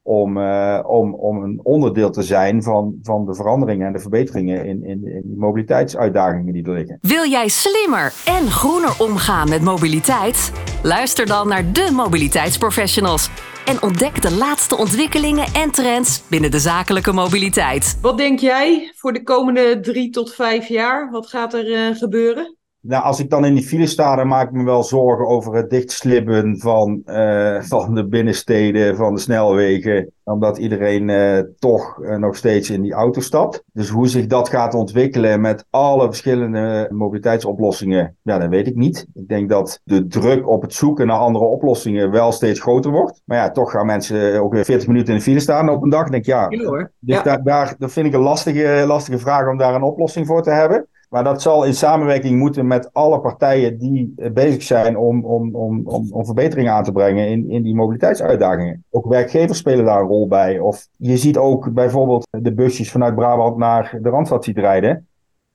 Om, 0.06 0.38
om, 0.86 1.14
om 1.14 1.44
een 1.44 1.60
onderdeel 1.64 2.10
te 2.10 2.24
zijn 2.24 2.64
van, 2.64 2.96
van 3.02 3.26
de 3.26 3.36
veranderingen 3.36 3.88
en 3.88 3.94
de 3.94 4.00
verbeteringen 4.00 4.66
in, 4.66 4.84
in, 4.84 5.08
in 5.08 5.22
die 5.26 5.38
mobiliteitsuitdagingen 5.38 6.54
die 6.54 6.66
er 6.66 6.74
liggen. 6.74 6.98
Wil 7.02 7.26
jij 7.26 7.48
slimmer 7.48 8.14
en 8.26 8.52
groener 8.52 8.96
omgaan 9.00 9.50
met 9.50 9.62
mobiliteit? 9.62 10.52
Luister 10.84 11.26
dan 11.26 11.48
naar 11.48 11.72
de 11.72 11.90
mobiliteitsprofessionals 11.94 13.30
en 13.66 13.82
ontdek 13.82 14.22
de 14.22 14.32
laatste 14.32 14.78
ontwikkelingen 14.78 15.46
en 15.54 15.72
trends 15.72 16.24
binnen 16.30 16.52
de 16.52 16.60
zakelijke 16.60 17.14
mobiliteit. 17.14 17.98
Wat 18.02 18.18
denk 18.18 18.40
jij 18.40 18.92
voor 18.96 19.14
de 19.14 19.24
komende 19.24 19.80
drie 19.80 20.10
tot 20.10 20.34
vijf 20.34 20.68
jaar? 20.68 21.12
Wat 21.12 21.28
gaat 21.28 21.54
er 21.54 21.68
uh, 21.68 21.96
gebeuren? 21.96 22.58
Nou, 22.86 23.04
als 23.04 23.20
ik 23.20 23.30
dan 23.30 23.46
in 23.46 23.54
die 23.54 23.64
file 23.64 23.86
sta, 23.86 24.16
dan 24.16 24.28
maak 24.28 24.48
ik 24.48 24.54
me 24.54 24.64
wel 24.64 24.84
zorgen 24.84 25.28
over 25.28 25.56
het 25.56 25.70
dichtslippen 25.70 26.60
van, 26.60 27.02
uh, 27.06 27.62
van 27.74 27.96
de 27.96 28.08
binnensteden, 28.08 28.96
van 28.96 29.14
de 29.14 29.20
snelwegen. 29.20 30.12
Omdat 30.24 30.58
iedereen 30.58 31.10
uh, 31.10 31.40
toch 31.60 32.00
uh, 32.02 32.16
nog 32.16 32.36
steeds 32.36 32.70
in 32.70 32.82
die 32.82 32.94
auto 32.94 33.22
stapt. 33.22 33.64
Dus 33.74 33.90
hoe 33.90 34.08
zich 34.08 34.26
dat 34.26 34.50
gaat 34.50 34.74
ontwikkelen 34.74 35.42
met 35.42 35.66
alle 35.70 36.06
verschillende 36.06 36.88
mobiliteitsoplossingen, 36.92 38.16
ja, 38.22 38.38
dat 38.38 38.50
weet 38.50 38.68
ik 38.68 38.76
niet. 38.76 39.06
Ik 39.14 39.28
denk 39.28 39.50
dat 39.50 39.80
de 39.84 40.08
druk 40.08 40.48
op 40.48 40.62
het 40.62 40.74
zoeken 40.74 41.08
naar 41.08 41.18
andere 41.18 41.46
oplossingen 41.46 42.12
wel 42.12 42.32
steeds 42.32 42.60
groter 42.60 42.92
wordt. 42.92 43.22
Maar 43.26 43.38
ja, 43.38 43.52
toch 43.52 43.72
gaan 43.72 43.86
mensen 43.86 44.42
ook 44.42 44.54
weer 44.54 44.66
40 44.66 44.88
minuten 44.88 45.14
in 45.14 45.20
de 45.20 45.26
file 45.26 45.40
staan 45.40 45.70
op 45.70 45.84
een 45.84 45.90
dag. 45.90 46.06
Ik 46.06 46.12
denk 46.12 46.26
ja, 46.26 46.46
ja 46.50 46.64
hoor. 46.64 46.92
Dus 47.00 47.16
ja. 47.16 47.24
Daar, 47.24 47.44
daar, 47.44 47.76
dat 47.78 47.92
vind 47.92 48.06
ik 48.06 48.14
een 48.14 48.20
lastige, 48.20 48.84
lastige 48.88 49.20
vraag 49.20 49.50
om 49.50 49.58
daar 49.58 49.76
een 49.76 49.84
oplossing 49.84 50.28
voor 50.28 50.44
te 50.44 50.52
hebben. 50.52 50.88
Maar 51.14 51.24
dat 51.24 51.42
zal 51.42 51.64
in 51.64 51.74
samenwerking 51.74 52.40
moeten 52.40 52.68
met 52.68 52.94
alle 52.94 53.20
partijen 53.20 53.78
die 53.78 54.14
bezig 54.34 54.64
zijn 54.64 54.98
om, 54.98 55.26
om, 55.26 55.56
om, 55.56 55.82
om, 55.86 56.08
om 56.12 56.26
verbeteringen 56.26 56.72
aan 56.72 56.84
te 56.84 56.92
brengen 56.92 57.28
in, 57.28 57.50
in 57.50 57.64
die 57.64 57.76
mobiliteitsuitdagingen. 57.76 58.84
Ook 58.90 59.06
werkgevers 59.06 59.58
spelen 59.58 59.86
daar 59.86 60.02
een 60.02 60.08
rol 60.08 60.28
bij. 60.28 60.60
Of 60.60 60.88
je 60.98 61.18
ziet 61.18 61.38
ook 61.38 61.74
bijvoorbeeld 61.74 62.28
de 62.30 62.54
busjes 62.54 62.92
vanuit 62.92 63.16
Brabant 63.16 63.58
naar 63.58 63.98
de 64.02 64.10
Randstad 64.10 64.44
ziet 64.44 64.58
rijden. 64.58 65.08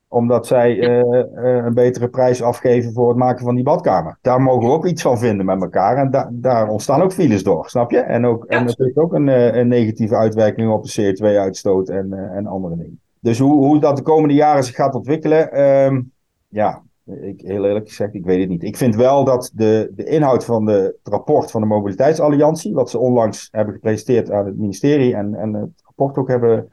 Omdat 0.09 0.47
zij 0.47 0.77
uh, 0.77 0.99
uh, 0.99 1.25
een 1.65 1.75
betere 1.75 2.09
prijs 2.09 2.43
afgeven 2.43 2.93
voor 2.93 3.09
het 3.09 3.19
maken 3.19 3.45
van 3.45 3.55
die 3.55 3.65
badkamer. 3.65 4.19
Daar 4.23 4.43
mogen 4.43 4.69
we 4.69 4.75
ook 4.75 4.87
iets 4.87 5.03
van 5.03 5.19
vinden 5.19 5.47
met 5.47 5.63
elkaar. 5.63 5.97
En 5.97 6.11
da 6.11 6.29
daar 6.33 6.69
ontstaan 6.69 7.03
ook 7.03 7.13
files 7.13 7.43
door, 7.43 7.69
snap 7.69 7.91
je? 7.91 7.99
En, 7.99 8.27
ook, 8.27 8.45
ja. 8.49 8.59
en 8.59 8.67
dat 8.67 8.79
heeft 8.79 8.99
ook 8.99 9.13
een, 9.13 9.27
een 9.59 9.69
negatieve 9.69 10.17
uitwerking 10.17 10.71
op 10.71 10.85
de 10.85 11.15
CO2-uitstoot 11.15 11.89
en, 11.89 12.13
en 12.13 12.47
andere 12.47 12.77
dingen. 12.77 13.01
Dus 13.21 13.39
hoe, 13.39 13.67
hoe 13.67 13.81
dat 13.81 13.97
de 13.97 14.03
komende 14.03 14.35
jaren 14.35 14.65
zich 14.65 14.75
gaat 14.75 14.95
ontwikkelen, 14.95 15.61
um, 15.61 16.13
ja, 16.49 16.83
ik, 17.05 17.41
heel 17.41 17.65
eerlijk 17.65 17.89
gezegd, 17.89 18.15
ik 18.15 18.25
weet 18.25 18.41
het 18.41 18.49
niet. 18.49 18.63
Ik 18.63 18.77
vind 18.77 18.97
wel 18.97 19.25
dat 19.25 19.51
de, 19.55 19.93
de 19.95 20.05
inhoud 20.05 20.45
van 20.45 20.65
de, 20.65 20.97
het 21.03 21.13
rapport 21.13 21.51
van 21.51 21.61
de 21.61 21.67
Mobiliteitsalliantie, 21.67 22.75
wat 22.75 22.91
ze 22.91 22.99
onlangs 22.99 23.49
hebben 23.51 23.75
gepresenteerd 23.75 24.31
aan 24.31 24.47
het 24.47 24.59
ministerie 24.59 25.15
en, 25.15 25.35
en 25.35 25.55
het 25.55 25.83
rapport 25.85 26.17
ook 26.17 26.29
hebben, 26.29 26.73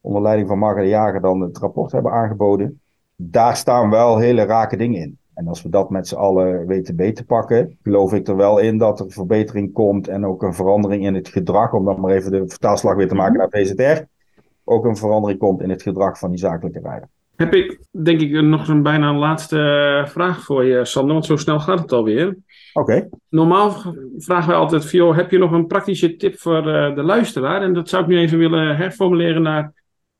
onder 0.00 0.22
leiding 0.22 0.48
van 0.48 0.58
Marga 0.58 0.80
de 0.80 0.88
Jager, 0.88 1.20
dan 1.20 1.40
het 1.40 1.58
rapport 1.58 1.92
hebben 1.92 2.12
aangeboden. 2.12 2.80
daar 3.16 3.56
staan 3.56 3.90
wel 3.90 4.18
hele 4.18 4.42
rake 4.42 4.76
dingen 4.76 5.00
in. 5.00 5.18
En 5.34 5.48
als 5.48 5.62
we 5.62 5.68
dat 5.68 5.90
met 5.90 6.08
z'n 6.08 6.14
allen 6.14 6.66
weten 6.66 6.96
beter 6.96 7.14
te 7.14 7.24
pakken, 7.24 7.78
geloof 7.82 8.12
ik 8.12 8.28
er 8.28 8.36
wel 8.36 8.58
in 8.58 8.78
dat 8.78 9.00
er 9.00 9.10
verbetering 9.10 9.72
komt 9.72 10.08
en 10.08 10.26
ook 10.26 10.42
een 10.42 10.54
verandering 10.54 11.04
in 11.04 11.14
het 11.14 11.28
gedrag, 11.28 11.72
om 11.72 11.84
dan 11.84 12.00
maar 12.00 12.12
even 12.12 12.30
de 12.30 12.48
vertaalslag 12.48 12.94
weer 12.94 13.08
te 13.08 13.14
maken 13.14 13.38
naar 13.38 13.50
VZR, 13.50 14.02
ook 14.64 14.84
een 14.84 14.96
verandering 14.96 15.38
komt 15.38 15.60
in 15.60 15.70
het 15.70 15.82
gedrag 15.82 16.18
van 16.18 16.30
die 16.30 16.38
zakelijke 16.38 16.80
rijder. 16.82 17.08
Heb 17.36 17.54
ik, 17.54 17.80
denk 17.90 18.20
ik, 18.20 18.42
nog 18.42 18.68
een 18.68 18.82
bijna 18.82 19.08
een 19.08 19.18
laatste 19.18 20.04
vraag 20.08 20.44
voor 20.44 20.64
je, 20.64 20.84
Sander, 20.84 21.12
want 21.12 21.26
zo 21.26 21.36
snel 21.36 21.60
gaat 21.60 21.78
het 21.78 21.92
alweer. 21.92 22.36
Oké. 22.72 23.08
Normaal 23.28 23.70
vragen 24.16 24.48
wij 24.48 24.56
altijd, 24.56 24.84
Vio, 24.84 25.14
heb 25.14 25.30
je 25.30 25.38
nog 25.38 25.52
een 25.52 25.66
praktische 25.66 26.16
tip 26.16 26.38
voor 26.38 26.66
uh, 26.66 26.94
de 26.94 27.02
luisteraar? 27.02 27.62
En 27.62 27.72
dat 27.72 27.88
zou 27.88 28.02
ik 28.02 28.08
nu 28.08 28.18
even 28.18 28.38
willen 28.38 28.76
herformuleren 28.76 29.42
naar, 29.42 29.72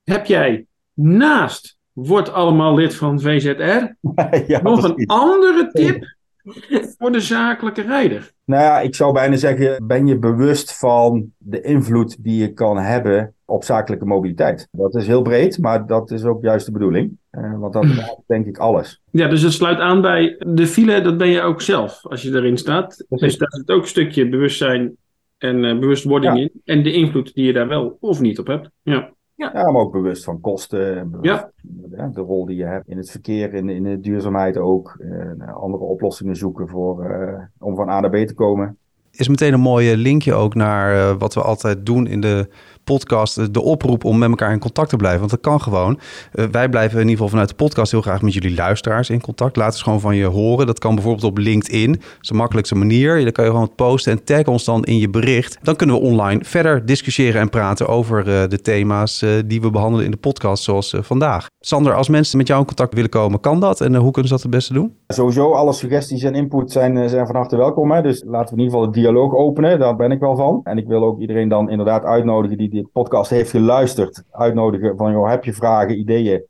heb 0.02 0.26
jij 0.26 0.66
naast 0.94 1.78
wordt 1.92 2.32
allemaal 2.32 2.74
lid 2.74 2.94
van 2.94 3.20
VZR. 3.20 3.94
ja, 4.52 4.62
Nog 4.62 4.82
een 4.84 5.06
andere 5.06 5.70
tip 5.72 6.04
voor 6.98 7.12
de 7.12 7.20
zakelijke 7.20 7.82
rijder. 7.82 8.32
Nou 8.44 8.62
ja, 8.62 8.80
ik 8.80 8.94
zou 8.94 9.12
bijna 9.12 9.36
zeggen, 9.36 9.86
ben 9.86 10.06
je 10.06 10.18
bewust 10.18 10.78
van 10.78 11.32
de 11.38 11.60
invloed 11.60 12.24
die 12.24 12.40
je 12.40 12.52
kan 12.52 12.78
hebben 12.78 13.34
op 13.44 13.64
zakelijke 13.64 14.04
mobiliteit? 14.04 14.68
Dat 14.70 14.94
is 14.94 15.06
heel 15.06 15.22
breed, 15.22 15.58
maar 15.58 15.86
dat 15.86 16.10
is 16.10 16.24
ook 16.24 16.42
juist 16.42 16.66
de 16.66 16.72
bedoeling. 16.72 17.16
Uh, 17.32 17.58
want 17.58 17.72
dat 17.72 17.84
is 17.90 18.14
denk 18.26 18.46
ik 18.46 18.58
alles. 18.58 19.02
Ja, 19.10 19.28
dus 19.28 19.42
het 19.42 19.52
sluit 19.52 19.78
aan 19.78 20.00
bij 20.00 20.36
de 20.38 20.66
file, 20.66 21.00
dat 21.00 21.18
ben 21.18 21.28
je 21.28 21.40
ook 21.40 21.60
zelf 21.60 22.06
als 22.06 22.22
je 22.22 22.30
erin 22.30 22.56
staat. 22.58 23.04
Dus 23.08 23.38
daar 23.38 23.50
zit 23.50 23.70
ook 23.70 23.82
een 23.82 23.88
stukje 23.88 24.28
bewustzijn 24.28 24.96
en 25.38 25.64
uh, 25.64 25.78
bewustwording 25.78 26.38
in. 26.38 26.50
En 26.64 26.82
de 26.82 26.92
invloed 26.92 27.34
die 27.34 27.46
je 27.46 27.52
daar 27.52 27.68
wel 27.68 27.96
of 28.00 28.20
niet 28.20 28.38
op 28.38 28.46
hebt. 28.46 28.70
Ja. 28.82 29.12
Ja. 29.34 29.50
ja, 29.54 29.70
maar 29.70 29.82
ook 29.82 29.92
bewust 29.92 30.24
van 30.24 30.40
kosten. 30.40 31.10
Bewust 31.10 31.46
ja. 31.90 32.06
De 32.06 32.20
rol 32.20 32.46
die 32.46 32.56
je 32.56 32.64
hebt 32.64 32.88
in 32.88 32.96
het 32.96 33.10
verkeer, 33.10 33.54
in, 33.54 33.68
in 33.68 33.82
de 33.82 34.00
duurzaamheid 34.00 34.56
ook. 34.56 34.96
Uh, 35.00 35.54
andere 35.54 35.84
oplossingen 35.84 36.36
zoeken 36.36 36.68
voor, 36.68 37.04
uh, 37.04 37.38
om 37.58 37.76
van 37.76 37.88
A 37.88 38.00
naar 38.00 38.10
B 38.10 38.26
te 38.26 38.34
komen. 38.34 38.76
Is 39.10 39.28
meteen 39.28 39.52
een 39.52 39.60
mooie 39.60 39.96
linkje 39.96 40.34
ook 40.34 40.54
naar 40.54 40.94
uh, 40.94 41.18
wat 41.18 41.34
we 41.34 41.42
altijd 41.42 41.86
doen 41.86 42.06
in 42.06 42.20
de 42.20 42.48
podcast 42.84 43.54
de 43.54 43.62
oproep 43.62 44.04
om 44.04 44.18
met 44.18 44.28
elkaar 44.28 44.52
in 44.52 44.58
contact 44.58 44.88
te 44.88 44.96
blijven. 44.96 45.18
Want 45.18 45.30
dat 45.30 45.40
kan 45.40 45.60
gewoon. 45.60 45.98
Uh, 46.34 46.44
wij 46.44 46.68
blijven 46.68 46.94
in 46.94 47.02
ieder 47.02 47.16
geval 47.16 47.28
vanuit 47.28 47.48
de 47.48 47.54
podcast 47.54 47.90
heel 47.90 48.00
graag 48.00 48.22
met 48.22 48.32
jullie 48.32 48.54
luisteraars 48.54 49.10
in 49.10 49.20
contact. 49.20 49.56
Laat 49.56 49.72
eens 49.72 49.82
gewoon 49.82 50.00
van 50.00 50.16
je 50.16 50.24
horen. 50.24 50.66
Dat 50.66 50.78
kan 50.78 50.94
bijvoorbeeld 50.94 51.24
op 51.24 51.38
LinkedIn. 51.38 51.92
Dat 51.92 52.02
is 52.20 52.28
de 52.28 52.34
makkelijkste 52.34 52.74
manier. 52.74 53.22
Dan 53.22 53.32
kan 53.32 53.44
je 53.44 53.50
gewoon 53.50 53.74
posten 53.74 54.12
en 54.12 54.24
tag 54.24 54.44
ons 54.44 54.64
dan 54.64 54.84
in 54.84 54.98
je 54.98 55.10
bericht. 55.10 55.58
Dan 55.62 55.76
kunnen 55.76 55.96
we 55.96 56.02
online 56.02 56.44
verder 56.44 56.86
discussiëren 56.86 57.40
en 57.40 57.50
praten 57.50 57.88
over 57.88 58.18
uh, 58.18 58.48
de 58.48 58.60
thema's 58.60 59.24
die 59.46 59.60
we 59.60 59.70
behandelen 59.70 60.04
in 60.04 60.10
de 60.10 60.16
podcast 60.16 60.62
zoals 60.62 60.94
vandaag. 61.00 61.46
Sander, 61.60 61.94
als 61.94 62.08
mensen 62.08 62.38
met 62.38 62.46
jou 62.46 62.60
in 62.60 62.66
contact 62.66 62.94
willen 62.94 63.10
komen, 63.10 63.40
kan 63.40 63.60
dat? 63.60 63.80
En 63.80 63.94
hoe 63.94 64.10
kunnen 64.10 64.28
ze 64.28 64.34
dat 64.34 64.42
het 64.42 64.50
beste 64.50 64.72
doen? 64.72 64.96
Sowieso, 65.06 65.52
alle 65.52 65.72
suggesties 65.72 66.22
en 66.22 66.34
input 66.34 66.72
zijn, 66.72 67.08
zijn 67.08 67.26
van 67.26 67.36
harte 67.36 67.56
welkom. 67.56 67.92
Hè? 67.92 68.02
Dus 68.02 68.22
laten 68.26 68.54
we 68.54 68.60
in 68.60 68.64
ieder 68.64 68.72
geval 68.72 68.82
het 68.82 68.94
dialoog 68.94 69.34
openen. 69.34 69.78
Daar 69.78 69.96
ben 69.96 70.10
ik 70.10 70.20
wel 70.20 70.36
van. 70.36 70.60
En 70.64 70.78
ik 70.78 70.86
wil 70.86 71.04
ook 71.04 71.20
iedereen 71.20 71.48
dan 71.48 71.70
inderdaad 71.70 72.04
uitnodigen 72.04 72.58
die 72.58 72.70
dit 72.72 72.92
podcast 72.92 73.30
heeft 73.30 73.50
geluisterd, 73.50 74.24
uitnodigen 74.30 74.96
van, 74.96 75.12
joh, 75.12 75.28
heb 75.28 75.44
je 75.44 75.52
vragen, 75.52 75.98
ideeën? 75.98 76.44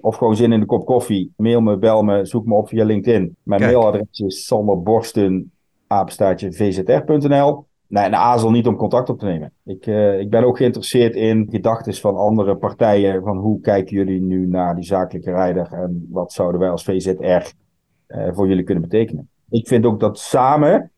Of 0.00 0.16
gewoon 0.16 0.36
zin 0.36 0.52
in 0.52 0.60
de 0.60 0.66
kop 0.66 0.86
koffie? 0.86 1.32
Mail 1.36 1.60
me, 1.60 1.78
bel 1.78 2.02
me, 2.02 2.24
zoek 2.24 2.46
me 2.46 2.54
op 2.54 2.68
via 2.68 2.84
LinkedIn. 2.84 3.36
Mijn 3.42 3.60
Kijk. 3.60 3.72
mailadres 3.72 4.20
is 4.20 4.46
sanderborsten, 4.46 5.52
vzr.nl. 5.88 7.66
Nee, 7.86 8.04
en 8.04 8.14
aarzel 8.14 8.50
niet 8.50 8.66
om 8.66 8.76
contact 8.76 9.08
op 9.08 9.18
te 9.18 9.24
nemen. 9.24 9.52
Ik, 9.64 9.86
uh, 9.86 10.18
ik 10.18 10.30
ben 10.30 10.44
ook 10.44 10.56
geïnteresseerd 10.56 11.14
in 11.14 11.46
gedachten 11.50 11.94
van 11.94 12.16
andere 12.16 12.56
partijen. 12.56 13.22
Van 13.22 13.36
hoe 13.36 13.60
kijken 13.60 13.96
jullie 13.96 14.20
nu 14.20 14.46
naar 14.46 14.74
die 14.74 14.84
zakelijke 14.84 15.30
rijder? 15.30 15.72
En 15.72 16.06
wat 16.10 16.32
zouden 16.32 16.60
wij 16.60 16.70
als 16.70 16.84
VZR 16.84 17.20
uh, 18.08 18.28
voor 18.32 18.48
jullie 18.48 18.64
kunnen 18.64 18.82
betekenen? 18.82 19.28
Ik 19.50 19.68
vind 19.68 19.84
ook 19.84 20.00
dat 20.00 20.18
samen 20.18 20.92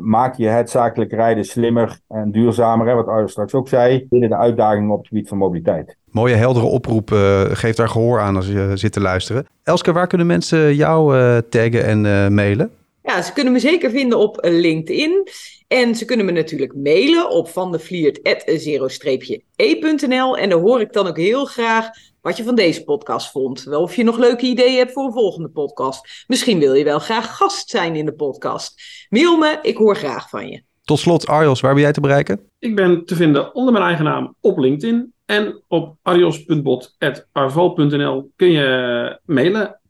maak 0.00 0.36
je 0.36 0.46
het 0.46 0.70
zakelijk 0.70 1.12
rijden 1.12 1.44
slimmer 1.44 2.00
en 2.08 2.30
duurzamer, 2.30 2.86
hè, 2.86 2.94
wat 2.94 3.06
Arjo 3.06 3.26
straks 3.26 3.54
ook 3.54 3.68
zei, 3.68 4.06
binnen 4.08 4.28
de 4.28 4.36
uitdagingen 4.36 4.90
op 4.90 4.98
het 4.98 5.08
gebied 5.08 5.28
van 5.28 5.38
mobiliteit. 5.38 5.96
Mooie 6.04 6.34
heldere 6.34 6.66
oproep, 6.66 7.10
uh, 7.10 7.42
geef 7.44 7.76
daar 7.76 7.88
gehoor 7.88 8.20
aan 8.20 8.36
als 8.36 8.46
je 8.46 8.70
zit 8.74 8.92
te 8.92 9.00
luisteren. 9.00 9.46
Elske, 9.62 9.92
waar 9.92 10.06
kunnen 10.06 10.26
mensen 10.26 10.74
jou 10.74 11.16
uh, 11.16 11.38
taggen 11.48 11.84
en 11.84 12.34
mailen? 12.34 12.70
Ja, 13.02 13.22
ze 13.22 13.32
kunnen 13.32 13.52
me 13.52 13.58
zeker 13.58 13.90
vinden 13.90 14.18
op 14.18 14.38
LinkedIn. 14.40 15.28
En 15.68 15.94
ze 15.94 16.04
kunnen 16.04 16.26
me 16.26 16.32
natuurlijk 16.32 16.74
mailen 16.74 17.30
op 17.30 17.48
vandevliert.zero-e.nl. 17.48 20.38
En 20.38 20.48
daar 20.48 20.58
hoor 20.58 20.80
ik 20.80 20.92
dan 20.92 21.06
ook 21.06 21.16
heel 21.16 21.44
graag 21.44 21.88
wat 22.22 22.36
je 22.36 22.44
van 22.44 22.54
deze 22.54 22.84
podcast 22.84 23.30
vond. 23.30 23.62
Wel 23.62 23.82
of 23.82 23.96
je 23.96 24.04
nog 24.04 24.18
leuke 24.18 24.46
ideeën 24.46 24.76
hebt 24.76 24.92
voor 24.92 25.04
een 25.04 25.12
volgende 25.12 25.48
podcast. 25.48 26.24
Misschien 26.26 26.58
wil 26.58 26.74
je 26.74 26.84
wel 26.84 26.98
graag 26.98 27.36
gast 27.36 27.70
zijn 27.70 27.96
in 27.96 28.04
de 28.04 28.14
podcast. 28.14 28.82
Mail 29.08 29.36
me, 29.36 29.58
ik 29.62 29.76
hoor 29.76 29.96
graag 29.96 30.28
van 30.28 30.48
je. 30.48 30.62
Tot 30.84 30.98
slot, 30.98 31.26
Arjos, 31.26 31.60
waar 31.60 31.74
ben 31.74 31.82
jij 31.82 31.92
te 31.92 32.00
bereiken? 32.00 32.40
Ik 32.58 32.74
ben 32.74 33.04
te 33.04 33.14
vinden 33.14 33.54
onder 33.54 33.72
mijn 33.72 33.84
eigen 33.84 34.04
naam 34.04 34.34
op 34.40 34.58
LinkedIn. 34.58 35.12
En 35.26 35.62
op 35.68 35.96
arjos.bot.arval.nl 36.02 38.30
kun 38.36 38.50
je 38.50 39.18
mailen. 39.24 39.80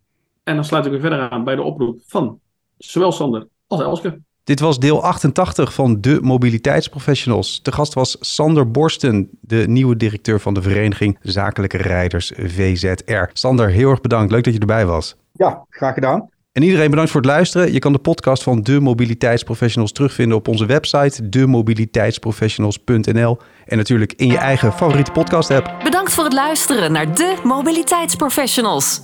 En 0.43 0.55
dan 0.55 0.65
sluit 0.65 0.85
ik 0.85 0.91
weer 0.91 1.01
verder 1.01 1.31
aan 1.31 1.45
bij 1.45 1.57
de 1.57 1.63
oproep 1.63 2.01
van 2.07 2.41
zowel 2.79 3.13
Sander 3.13 3.49
als 3.67 3.81
Elske. 3.81 4.21
Dit 4.45 4.61
was 4.61 4.79
deel 4.79 5.03
88 5.03 5.75
van 5.75 6.01
de 6.01 6.19
mobiliteitsprofessionals. 6.23 7.63
De 7.63 7.73
gast 7.73 7.95
was 7.95 8.17
Sander 8.21 8.71
Borsten, 8.71 9.29
de 9.41 9.65
nieuwe 9.69 9.97
directeur 9.97 10.41
van 10.41 10.55
de 10.55 10.63
Vereniging 10.63 11.19
Zakelijke 11.23 11.77
Rijders 11.77 12.33
VZR. 12.37 13.25
Sander, 13.33 13.71
heel 13.71 13.91
erg 13.91 14.01
bedankt. 14.01 14.33
Leuk 14.33 14.45
dat 14.45 14.55
je 14.55 14.61
erbij 14.61 14.87
was. 14.87 15.17
Ja, 15.33 15.65
graag 15.71 15.95
gedaan. 15.95 16.31
En 16.53 16.63
iedereen 16.63 16.91
bedankt 16.91 17.11
voor 17.11 17.21
het 17.21 17.31
luisteren. 17.31 17.73
Je 17.73 17.79
kan 17.79 17.93
de 17.93 17.99
podcast 17.99 18.43
van 18.43 18.63
De 18.63 18.81
Mobiliteitsprofessionals 18.81 19.93
terugvinden 19.93 20.37
op 20.37 20.49
onze 20.49 20.67
website 20.67 21.29
demobiliteitsprofessionals.nl 21.29 23.39
en 23.67 23.77
natuurlijk 23.77 24.13
in 24.13 24.27
je 24.27 24.39
eigen 24.39 24.73
favoriete 24.73 25.13
podcast 25.13 25.51
app. 25.51 25.75
Bedankt 25.85 26.13
voor 26.13 26.25
het 26.25 26.33
luisteren 26.33 26.93
naar 26.93 27.15
De 27.15 27.37
Mobiliteitsprofessionals. 27.45 29.03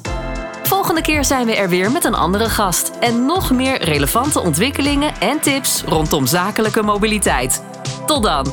Volgende 0.69 1.01
keer 1.01 1.25
zijn 1.25 1.47
we 1.47 1.57
er 1.57 1.69
weer 1.69 1.91
met 1.91 2.05
een 2.05 2.15
andere 2.15 2.49
gast 2.49 2.91
en 3.01 3.27
nog 3.27 3.51
meer 3.51 3.83
relevante 3.83 4.41
ontwikkelingen 4.41 5.21
en 5.21 5.41
tips 5.41 5.83
rondom 5.83 6.27
zakelijke 6.27 6.83
mobiliteit. 6.83 7.63
Tot 8.07 8.23
dan! 8.23 8.47